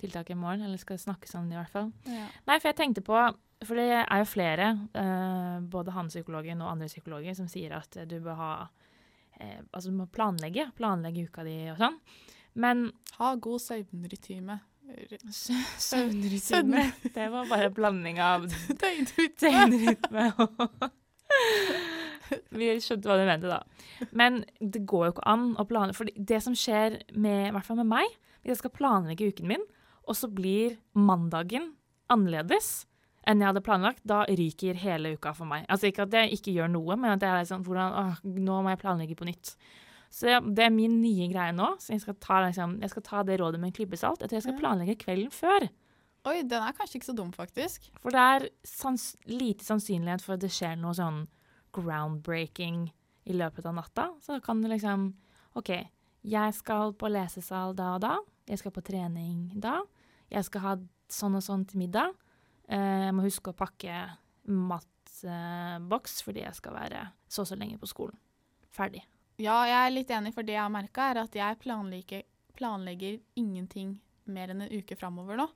[0.00, 1.90] tiltak i morgen, eller skal snakkes om det i hvert fall.
[2.08, 2.26] Ja.
[2.48, 3.18] Nei, for jeg tenkte på
[3.66, 7.96] For det er jo flere, eh, både han psykologen og andre psykologer, som sier at
[8.06, 8.50] du bør ha
[9.40, 10.68] eh, Altså du må planlegge.
[10.78, 11.98] Planlegge uka di og sånn.
[12.54, 14.60] Men Ha god søvnrytme.
[15.82, 16.84] søvnrytme
[17.14, 18.46] Det var bare en blanding av
[18.80, 20.88] døgnrytme og
[22.52, 23.62] Vi skjønte hva du mente, da.
[24.12, 25.96] Men det går jo ikke an å planlegge.
[25.96, 29.48] For det som skjer med, i hvert fall med meg, hvis jeg skal planlegge uken
[29.48, 29.64] min,
[30.08, 31.74] og så blir mandagen
[32.08, 32.86] annerledes
[33.28, 35.66] enn jeg hadde planlagt, da ryker hele uka for meg.
[35.68, 38.62] Altså ikke at jeg ikke gjør noe, men at jeg er sånn hvordan, åh, Nå
[38.64, 39.52] må jeg planlegge på nytt.
[40.08, 41.74] Så det, det er min nye greie nå.
[41.82, 44.22] Så jeg skal ta, liksom, jeg skal ta det rådet med en klype salt.
[44.24, 45.68] Jeg tror jeg skal planlegge kvelden før.
[46.28, 47.90] Oi, den er kanskje ikke så dum, faktisk.
[48.00, 51.26] For det er sans lite sannsynlighet for at det skjer noe sånn
[51.76, 52.86] groundbreaking
[53.28, 54.08] i løpet av natta.
[54.24, 55.10] Så da kan du liksom
[55.58, 55.74] OK,
[56.28, 58.16] jeg skal på lesesal da og da.
[58.48, 59.82] Jeg skal på trening da.
[60.32, 60.72] Jeg skal ha
[61.12, 62.16] sånn og sånn til middag.
[62.68, 64.02] Eh, jeg må huske å pakke
[64.48, 68.18] matboks fordi jeg skal være så og så lenge på skolen.
[68.74, 69.04] Ferdig.
[69.38, 72.24] Ja, jeg er litt enig, for det jeg har merka, er at jeg planlegger,
[72.58, 73.96] planlegger ingenting
[74.28, 75.46] mer enn en uke framover nå.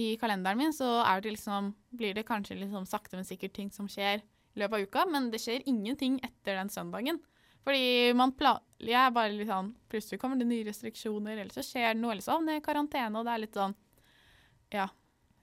[0.00, 0.88] I kalenderen min så
[1.24, 4.84] det liksom, blir det kanskje liksom sakte, men sikkert ting som skjer i løpet av
[4.88, 7.20] uka, men det skjer ingenting etter den søndagen.
[7.66, 11.64] Fordi man pla jeg er bare litt sånn Plutselig kommer det nye restriksjoner, eller så
[11.64, 13.76] skjer det noe, eller så havner jeg i karantene, og det er litt sånn
[14.74, 14.88] Ja.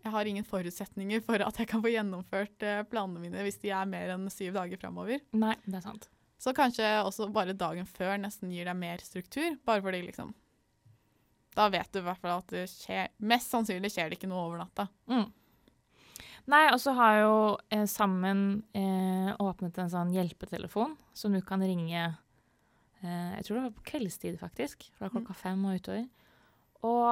[0.04, 3.70] Jeg har ingen forutsetninger for at jeg kan få gjennomført eh, planene mine hvis de
[3.72, 5.22] er mer enn syv dager framover.
[5.32, 6.10] Nei, det er sant.
[6.44, 10.34] Så kanskje også bare dagen før nesten gir deg mer struktur, bare fordi liksom
[11.56, 14.44] Da vet du i hvert fall at det skjer Mest sannsynlig skjer det ikke noe
[14.50, 14.90] over natta.
[15.08, 15.30] Mm.
[16.52, 17.36] Nei, og så har jo
[17.72, 23.64] eh, Sammen eh, åpnet en sånn hjelpetelefon som du kan ringe eh, Jeg tror det
[23.68, 24.90] var på kveldstid, faktisk.
[24.98, 26.04] Fra klokka fem og utover.
[26.84, 27.08] Og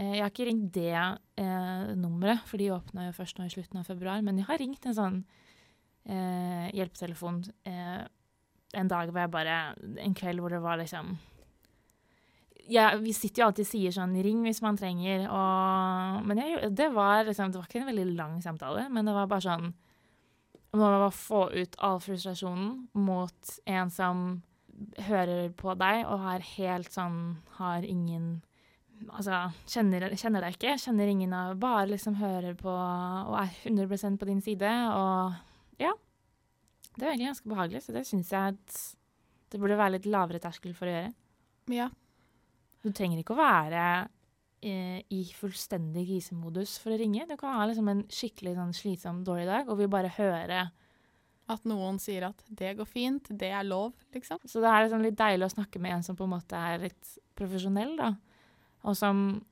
[0.00, 3.52] eh, jeg har ikke ringt det eh, nummeret, for de åpna jo først nå i
[3.52, 4.24] slutten av februar.
[4.24, 5.20] Men jeg har ringt en sånn
[6.08, 8.00] eh, hjelpetelefon eh,
[8.72, 9.56] en dag hvor jeg bare
[10.00, 11.12] En kveld hvor det var liksom
[12.68, 16.74] ja, vi sitter jo alltid og sier sånn 'ring hvis man trenger', og Men jeg,
[16.74, 19.74] det var liksom Det var ikke en veldig lang samtale, men det var bare sånn
[20.72, 24.42] Nå må bare få ut all frustrasjonen mot en som
[24.98, 28.42] hører på deg og har helt sånn Har ingen
[29.10, 34.18] Altså, kjenner, kjenner deg ikke, kjenner ingen av Bare liksom hører på og er 100%
[34.20, 35.34] på din side, og
[35.82, 35.92] ja.
[36.94, 38.76] Det er egentlig ganske behagelig, så det syns jeg at
[39.52, 41.12] det burde være litt lavere terskel for å gjøre.
[41.72, 41.88] Ja.
[42.82, 43.82] Du trenger ikke å være
[44.62, 47.26] eh, i fullstendig krisemodus for å ringe.
[47.28, 50.64] Du kan ha liksom en skikkelig sånn, slitsom, dårlig dag, og vi bare høre.
[51.50, 54.38] At noen sier at 'det går fint', 'det er lov', liksom.
[54.46, 56.78] Så det er liksom litt deilig å snakke med en som på en måte er
[56.78, 58.14] litt profesjonell, da.
[58.84, 59.42] Og som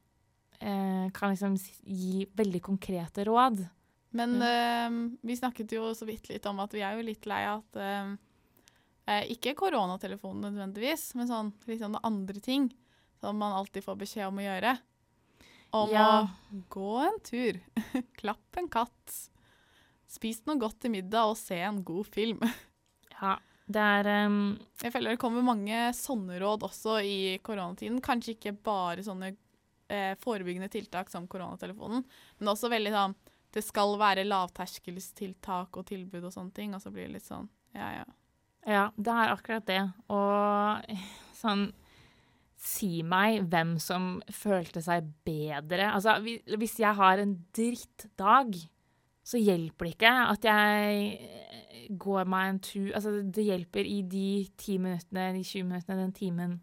[0.61, 3.67] eh, kan liksom gi veldig konkrete råd.
[4.13, 7.45] Men øh, vi snakket jo så vidt litt om at vi er jo litt lei
[7.47, 12.71] av at eh, Ikke koronatelefonen nødvendigvis, men sånn litt sånn andre ting
[13.21, 14.79] som man alltid får beskjed om å gjøre.
[15.77, 16.07] Om Ja.
[16.25, 17.61] å gå en tur,
[18.21, 19.19] klappe en katt,
[20.11, 22.41] spise noe godt til middag og se en god film.
[23.21, 23.35] Ja,
[23.69, 24.55] det er um...
[24.81, 27.99] Jeg føler det kommer mange sånne råd også i koronatiden.
[28.01, 29.35] Kanskje ikke bare sånne
[29.93, 32.01] eh, forebyggende tiltak som koronatelefonen,
[32.39, 33.15] men også veldig sånn
[33.53, 37.49] Det skal være lavterskelstiltak og tilbud og sånne ting, og så blir det litt sånn
[37.77, 38.07] ja, ja.
[38.67, 39.81] Ja, det er akkurat det.
[40.09, 40.97] Og
[41.43, 41.69] sånn
[42.61, 45.95] Si meg hvem som følte seg bedre.
[45.95, 48.59] Altså, hvis jeg har en drittdag,
[49.25, 54.27] så hjelper det ikke at jeg går meg en tur Altså, det hjelper i de
[54.59, 56.59] ti minuttene, de 20 minuttene, den timen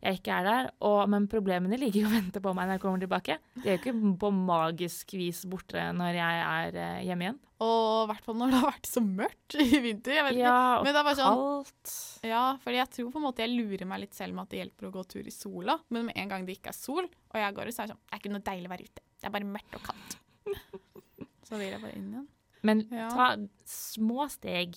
[0.00, 0.68] jeg ikke er der.
[0.88, 3.36] Og, men problemene ligger jo og venter på meg når jeg kommer tilbake.
[3.60, 7.38] De er jo ikke på magisk vis borte når jeg er eh, hjemme igjen.
[7.60, 10.14] Og i hvert fall når det har vært så mørkt i vinter.
[10.16, 10.46] Jeg vet ikke.
[10.46, 11.92] Ja, og Men det er bare sånn kaldt.
[12.30, 14.62] Ja, fordi jeg tror på en måte jeg lurer meg litt selv med at det
[14.62, 15.76] hjelper å gå tur i sola.
[15.92, 17.94] Men med en gang det ikke er sol, og jeg går ut, så er det
[17.96, 19.04] sånn Det er ikke noe deilig å være ute.
[19.20, 20.18] Det er bare mørkt og kaldt.
[21.50, 22.28] så vil jeg bare inn igjen.
[22.64, 23.08] Men Ja.
[23.12, 23.28] ta
[23.68, 24.76] små steg.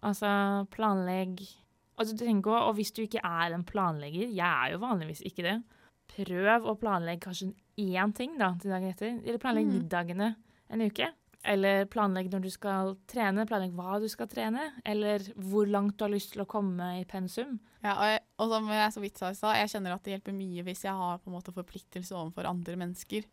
[0.00, 0.30] Altså
[0.72, 1.44] planlegg.
[1.98, 5.42] Altså, du tenker, og hvis du ikke er en planlegger, jeg er jo vanligvis ikke
[5.46, 5.56] det,
[6.08, 9.16] prøv å planlegge kanskje én ting da, til dagen etter.
[9.24, 9.72] Eller planlegg Mm.
[9.78, 10.28] middagene
[10.70, 11.08] en uke.
[11.44, 14.72] Eller planlegg når du skal trene, planlegg hva du skal trene.
[14.84, 17.58] Eller hvor langt du har lyst til å komme i pensum.
[17.82, 20.16] Ja, og, jeg, og som jeg så vidt sa i stad, jeg kjenner at det
[20.16, 23.24] hjelper mye hvis jeg har på en måte forpliktelse overfor andre mennesker.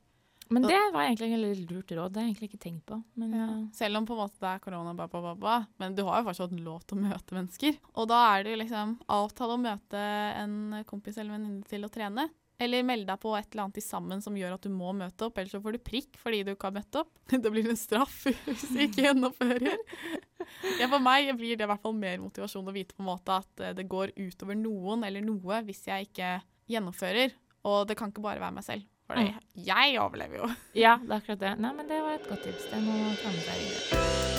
[0.53, 2.11] Men det var egentlig en veldig lurt råd.
[2.13, 2.99] Det har jeg egentlig ikke tenkt på.
[3.17, 3.45] Men Ja.
[3.49, 3.57] ja.
[3.73, 6.21] Selv om på en måte det er korona, ba, ba, ba, ba, men du har
[6.21, 7.77] jo fortsatt lov til å møte mennesker.
[7.95, 10.01] Og da er det jo liksom avtale å møte
[10.43, 12.27] en kompis eller venninne til å trene.
[12.61, 15.25] Eller melde deg på et eller annet til sammen som gjør at du må møte
[15.27, 17.09] opp, ellers så får du prikk fordi du ikke har møtt opp.
[17.43, 19.75] Det blir en straff hvis du ikke gjennomfører.
[20.79, 23.41] Ja, for meg blir det i hvert fall mer motivasjon å vite på en måte
[23.41, 26.29] at eh, det går utover noen eller noe hvis jeg ikke
[26.71, 27.33] gjennomfører.
[27.65, 28.85] Og det kan ikke bare være meg selv.
[29.05, 29.21] For
[29.67, 30.49] jeg overlever jo.
[30.85, 31.55] ja, det er akkurat det.
[31.61, 32.69] Nei, men det var et godt tips.
[32.71, 34.35] Det må ta med seg videre.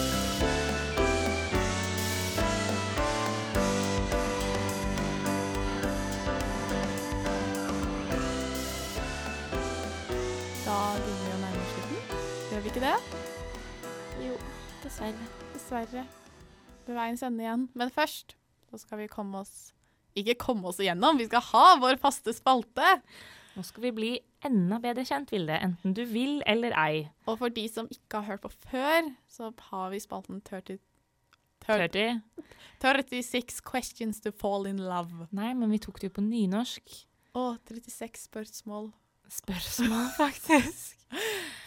[12.77, 12.97] Ikke det?
[14.21, 14.35] Jo,
[14.83, 15.27] dessverre.
[15.55, 16.03] Dessverre.
[16.85, 17.63] Ved veiens ende igjen.
[17.73, 18.35] Men først
[18.69, 19.71] så skal vi komme oss
[20.13, 22.99] Ikke komme oss igjennom, vi skal ha vår faste spalte!
[23.57, 24.11] Nå skal vi bli
[24.45, 25.57] enda bedre kjent, Vilde.
[25.65, 27.07] Enten du vil eller ei.
[27.25, 30.77] Og for de som ikke har hørt på før, så har vi spalten 30,
[31.65, 32.53] 30, 30?
[32.85, 35.31] 36 questions to fall in love.
[35.33, 37.01] Nei, men vi tok det jo på nynorsk.
[37.37, 38.93] Å, 36 spørsmål
[39.33, 40.93] Spørsmål, faktisk.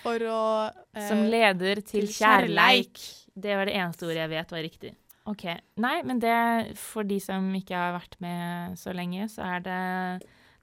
[0.06, 3.02] for å eh, Som leder til, til kjærleik.
[3.34, 4.93] Det var det eneste ordet jeg vet var riktig.
[5.30, 5.45] Ok.
[5.82, 6.38] Nei, men det,
[6.80, 9.82] for de som ikke har vært med så lenge, så er det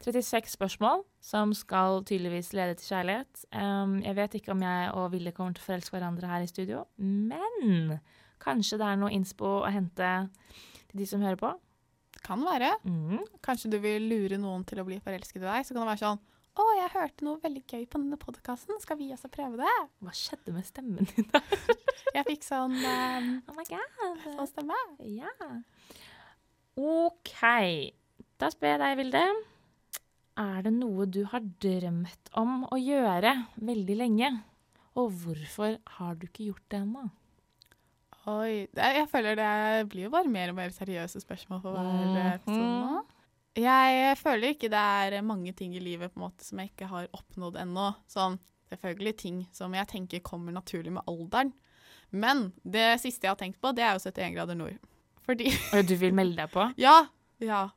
[0.05, 3.45] 36 spørsmål som skal tydeligvis lede til kjærlighet.
[3.57, 6.51] Um, jeg vet ikke om jeg og Ville kommer til å forelske hverandre her i
[6.51, 7.97] studio, men
[8.43, 10.11] kanskje det er noe innspo å hente
[10.91, 11.53] til de som hører på.
[12.27, 12.73] Kan være.
[12.85, 13.21] Mm.
[13.45, 15.67] Kanskje du vil lure noen til å bli forelsket i deg.
[15.67, 16.23] Så kan det være sånn
[16.57, 18.79] Å, jeg hørte noe veldig gøy på denne podkasten.
[18.81, 19.75] Skal vi også prøve det?
[20.03, 21.27] Hva skjedde med stemmen din?
[21.33, 21.43] da?
[22.17, 24.23] Jeg fikk sånn um, Oh my god.
[24.25, 24.79] sånn stemme.
[25.05, 25.29] Ja.
[26.81, 27.35] OK.
[28.41, 29.25] Da spør jeg deg, Vilde.
[30.37, 33.31] Er det noe du har drømt om å gjøre
[33.65, 34.29] veldig lenge?
[34.97, 37.07] Og hvorfor har du ikke gjort det ennå?
[38.27, 38.67] Oi.
[38.75, 42.35] Jeg føler det blir jo bare mer og mer seriøse spørsmål for hver Mhm.
[42.35, 43.05] episode nå.
[43.57, 44.83] Jeg føler ikke det
[45.17, 47.95] er mange ting i livet på en måte som jeg ikke har oppnådd ennå.
[48.09, 48.39] Sånn
[48.71, 51.53] selvfølgelig ting som jeg tenker kommer naturlig med alderen.
[52.13, 54.79] Men det siste jeg har tenkt på, det er jo 71 grader nord.
[55.27, 55.51] Fordi
[55.87, 56.75] du vil melde deg på?
[56.77, 57.07] Ja.
[57.41, 57.69] Ja.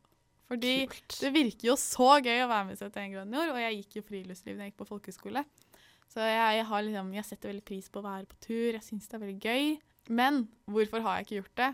[0.49, 1.17] Fordi Kult.
[1.21, 3.99] det virker jo så gøy å være med i 71 grader nord, og jeg gikk
[3.99, 5.43] jo friluftsliv da jeg gikk på folkehøyskole.
[6.09, 9.05] Så jeg, har liksom, jeg setter veldig pris på å være på tur, jeg syns
[9.05, 9.67] det er veldig gøy.
[10.09, 11.69] Men hvorfor har jeg ikke gjort det?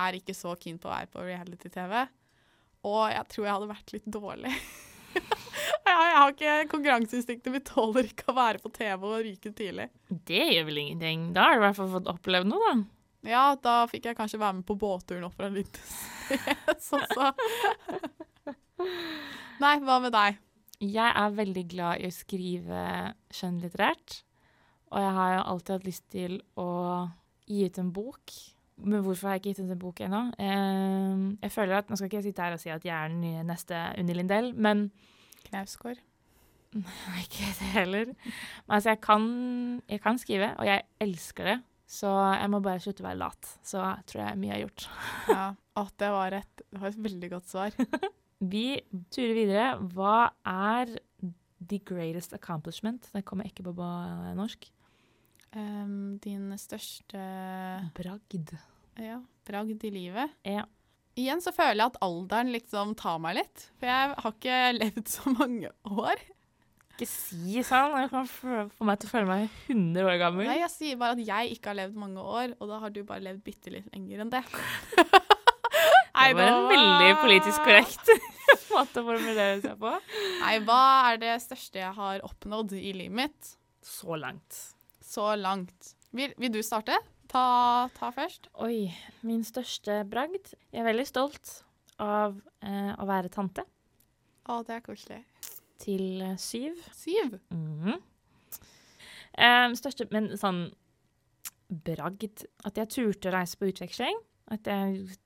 [0.00, 1.96] Er ikke så keen på å være på reality-TV.
[2.86, 4.52] Og jeg tror jeg hadde vært litt dårlig.
[5.18, 9.90] jeg, jeg har ikke Konkurranseinstinktet mitt tåler ikke å være på TV og ryke tidlig.
[10.30, 11.26] Det gjør vel ingenting.
[11.34, 12.99] Da har du i hvert fall fått opplevd noe, da.
[13.26, 17.26] Ja, da fikk jeg kanskje være med på båtturen opp fra også.
[19.62, 20.38] Nei, hva med deg?
[20.80, 22.84] Jeg er veldig glad i å skrive
[23.36, 24.22] skjønnlitterært.
[24.90, 26.70] Og jeg har jo alltid hatt lyst til å
[27.50, 28.34] gi ut en bok.
[28.80, 30.20] Men hvorfor har jeg ikke gitt ut en bok ennå?
[30.40, 33.12] Eh, jeg føler at, Nå skal ikke jeg sitte her og si at jeg er
[33.12, 34.88] den nye neste Unni Lindell, men
[35.50, 36.00] Knausgård.
[37.24, 38.14] ikke det heller.
[38.14, 39.26] Men altså, jeg kan,
[39.90, 41.58] jeg kan skrive, og jeg elsker det.
[41.90, 42.06] Så
[42.38, 43.48] jeg må bare slutte å være lat.
[43.66, 44.84] Så tror jeg mye er gjort.
[45.26, 45.46] Ja,
[45.80, 47.74] at det, var et, det var et veldig godt svar.
[48.52, 48.66] Vi
[49.12, 49.64] turer videre.
[49.92, 50.92] Hva er
[51.60, 53.10] the greatest accomplishment?
[53.12, 54.68] Det kommer ikke på ba- norsk.
[55.50, 57.18] Um, din største
[57.96, 58.52] Bragd.
[59.02, 59.16] ja,
[59.48, 60.36] bragd i livet?
[60.46, 60.62] Ja.
[61.18, 63.64] Igjen så føler jeg at alderen liksom tar meg litt.
[63.80, 66.22] For jeg har ikke levd så mange år.
[67.00, 67.94] Ikke si sånn.
[67.96, 70.48] Jeg kan få få meg til å føle meg 100 år gammel.
[70.50, 72.98] Nei, jeg sier bare at jeg ikke har levd mange år, og da har du
[73.08, 74.42] bare levd bitte litt lenger enn det.
[75.00, 78.10] det var en veldig politisk korrekt
[78.74, 79.94] måte å formulere seg på.
[80.42, 84.60] Nei, hva er det største jeg har oppnådd i livet mitt Så langt.
[85.00, 85.94] så langt?
[86.12, 86.98] Vil, vil du starte?
[87.32, 88.50] Ta, ta først.
[88.60, 88.90] Oi,
[89.24, 90.52] min største bragd.
[90.68, 91.62] Jeg er veldig stolt
[92.02, 93.64] av eh, å være tante
[94.50, 95.22] Å, det er koselig.
[95.80, 96.76] Til syv.
[96.92, 96.92] syv.
[96.92, 97.38] Syv.
[97.50, 97.98] -hmm.
[99.40, 100.68] um, største, men sånn
[101.70, 104.18] bragd At jeg turte å reise på utveksling.
[104.50, 105.16] At jeg,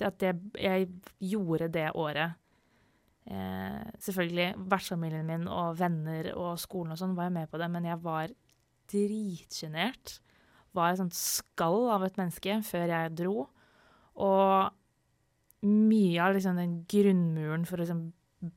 [0.00, 0.88] at jeg, jeg
[1.20, 2.34] gjorde det året.
[3.24, 7.70] Eh, selvfølgelig, vertsfamilien min og venner og skolen og sånn var jo med på det,
[7.72, 8.34] men jeg var
[8.92, 10.18] dritsjenert.
[10.76, 13.46] Var et sånt skall av et menneske før jeg dro.
[14.20, 18.04] Og mye av liksom den grunnmuren for å liksom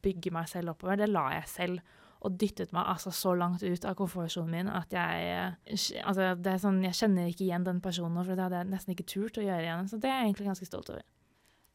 [0.03, 1.95] bygge meg selv oppover, det la jeg selv.
[2.17, 6.49] og dyttet meg altså så langt ut av komfortsonen min at jeg eh, altså det
[6.49, 9.37] er sånn, Jeg kjenner ikke igjen den personen, for det hadde jeg nesten ikke turt
[9.37, 9.91] å gjøre igjen.
[9.91, 11.05] Så det er jeg egentlig ganske stolt over.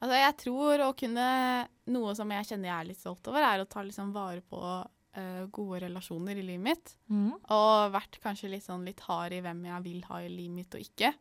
[0.03, 1.29] Altså, jeg tror å kunne
[1.95, 4.59] Noe som jeg kjenner jeg er litt stolt over, er å ta liksom vare på
[4.59, 6.95] uh, gode relasjoner i livet mitt.
[7.11, 7.31] Mm.
[7.39, 10.77] Og vært kanskje litt sånn litt hard i hvem jeg vil ha i livet mitt
[10.79, 11.13] og ikke.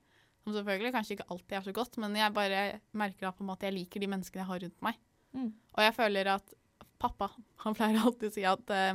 [0.42, 2.62] Som selvfølgelig kanskje ikke alltid er så godt, men jeg bare
[2.98, 5.02] merker at på en måte jeg liker de menneskene jeg har rundt meg.
[5.38, 5.52] Mm.
[5.52, 6.56] Og jeg føler at
[7.02, 7.32] pappa
[7.66, 8.91] han pleier alltid å si at eh,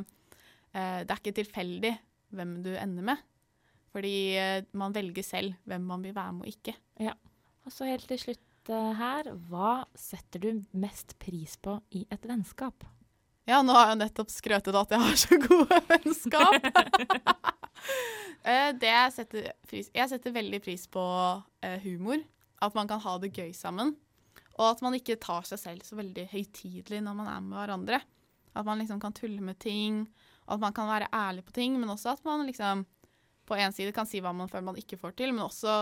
[0.73, 1.95] eh, det er ikke tilfeldig
[2.37, 3.23] hvem du ender med.
[3.95, 6.77] Fordi eh, man velger selv hvem man vil være med og ikke.
[7.67, 12.27] Og så helt til slutt eh, her, hva setter du mest pris på i et
[12.29, 12.87] vennskap?
[13.47, 16.73] Ja, nå har jeg nettopp skrøtet at jeg har så gode vennskap.
[18.47, 21.03] Eh, det jeg setter pris Jeg setter veldig pris på
[21.67, 22.21] eh, humor.
[22.63, 23.91] At man kan ha det gøy sammen.
[24.57, 28.01] Og at man ikke tar seg selv så veldig høytidelig når man er med hverandre.
[28.57, 30.07] At man liksom kan tulle med ting,
[30.49, 32.87] at man kan være ærlig på ting, men også at man liksom
[33.47, 35.75] på en side kan si hva man føler man ikke får til, men også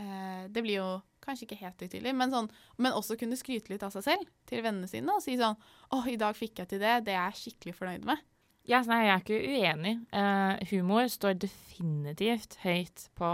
[0.00, 0.88] eh, Det blir jo
[1.24, 2.48] kanskje ikke helt høytidelig, men, sånn,
[2.80, 5.56] men også kunne skryte litt av seg selv til vennene sine og si sånn
[5.92, 6.98] Å, i dag fikk jeg til det.
[7.06, 8.24] Det er jeg skikkelig fornøyd med.
[8.68, 9.94] Ja, nei, jeg er ikke uenig.
[10.12, 13.30] Eh, humor står definitivt høyt på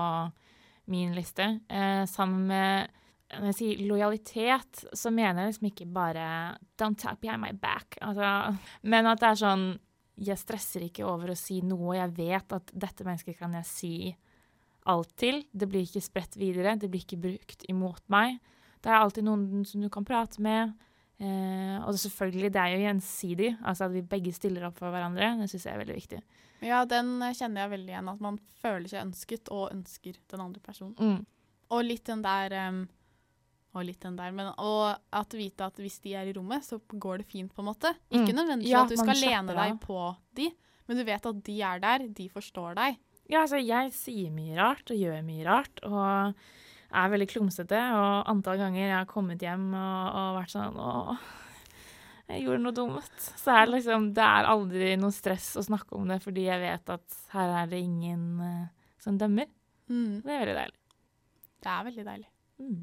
[0.91, 1.49] min liste.
[1.67, 3.01] Eh, sammen med
[3.39, 6.27] når jeg sier lojalitet, så mener jeg liksom ikke bare
[6.79, 7.99] 'don't tap behind my back'.
[8.01, 9.67] Altså, men at det er sånn
[10.17, 14.17] Jeg stresser ikke over å si noe, jeg vet at dette mennesket kan jeg si
[14.87, 15.43] alt til.
[15.51, 18.39] Det blir ikke spredt videre, det blir ikke brukt imot meg.
[18.81, 20.73] Det er alltid noen som du kan prate med.
[21.19, 25.33] Eh, og selvfølgelig, det er jo gjensidig, altså at vi begge stiller opp for hverandre.
[25.41, 26.21] Det syns jeg er veldig viktig.
[26.67, 28.11] Ja, den eh, kjenner jeg veldig igjen.
[28.15, 30.97] At man føler seg ønsket og ønsker den andre personen.
[30.99, 31.23] Mm.
[31.75, 32.85] Og litt den der em,
[33.75, 36.79] Og litt den der, men og at vite at hvis de er i rommet, så
[36.79, 37.91] går det fint, på en måte.
[38.11, 38.37] Ikke Mm.
[38.39, 40.51] nødvendigvis Ja, at du skal lene deg på de,
[40.87, 42.99] men du vet at de er der, de forstår deg.
[43.29, 46.35] Ja, altså, jeg sier mye rart og gjør mye rart, og
[46.95, 47.79] er veldig klumsete.
[47.97, 51.17] Og antall ganger jeg har kommet hjem og, og vært sånn Å,
[52.29, 53.19] jeg gjorde noe dumt.
[53.19, 56.61] Så er det liksom Det er aldri noe stress å snakke om det, fordi jeg
[56.63, 58.67] vet at her er det ingen uh,
[59.03, 59.51] som dømmer.
[59.89, 60.23] Mm.
[60.23, 60.79] Det er veldig deilig.
[61.65, 62.29] Det er veldig deilig.
[62.61, 62.81] Mm.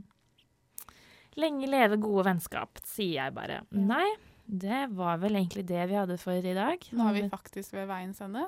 [1.39, 3.61] Lenge leve gode vennskap, sier jeg bare.
[3.71, 4.07] Nei,
[4.45, 6.83] det var vel egentlig det vi hadde for i dag.
[6.91, 8.43] Nå er vi faktisk ved veiens ende.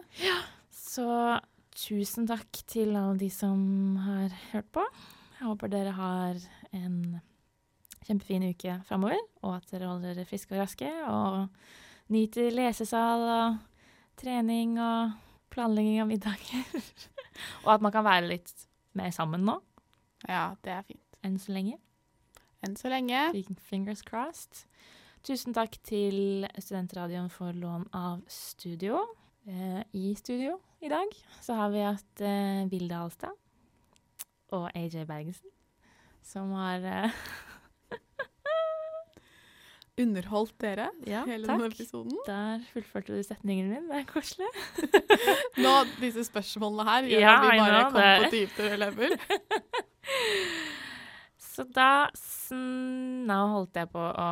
[0.75, 1.05] Så
[1.73, 3.61] tusen takk til alle de som
[4.03, 4.83] har hørt på.
[5.39, 6.41] Jeg håper dere har
[6.75, 6.97] en
[8.03, 10.91] kjempefin uke framover, og at dere holder dere friske og raske.
[11.07, 13.61] Og nyter lesesal og
[14.19, 15.15] trening og
[15.55, 16.67] planlegging av middager.
[17.63, 18.53] og at man kan være litt
[18.99, 19.55] mer sammen nå,
[20.27, 21.17] Ja, det er fint.
[21.23, 21.79] enn så lenge.
[22.63, 23.19] Enn så lenge.
[23.67, 24.65] Fingers crossed.
[25.23, 28.99] Tusen takk til Studentradioen for lån av studio.
[29.47, 31.11] Eh, I studio i dag
[31.43, 33.35] så har vi hatt eh, Vilde Alstad
[34.55, 35.49] og AJ Bergensen,
[36.23, 37.15] som har eh,
[40.03, 41.75] Underholdt dere Ja, hele denne takk.
[41.77, 42.15] episoden.
[42.25, 43.89] Der fullførte du setningen min.
[43.91, 44.47] Det er koselig.
[45.63, 49.17] Nå, disse spørsmålene her gjør Ja, vi bare kom på dypere lever.
[51.53, 52.09] Så da
[52.53, 54.29] Nå holdt jeg på å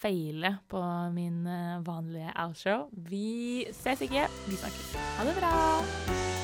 [0.00, 0.80] feile på
[1.14, 1.44] min
[1.86, 2.78] vanlige vanlige outro.
[3.10, 4.26] Vi ses ikke.
[4.48, 4.96] Vi snakkes.
[5.18, 6.35] Ha det bra.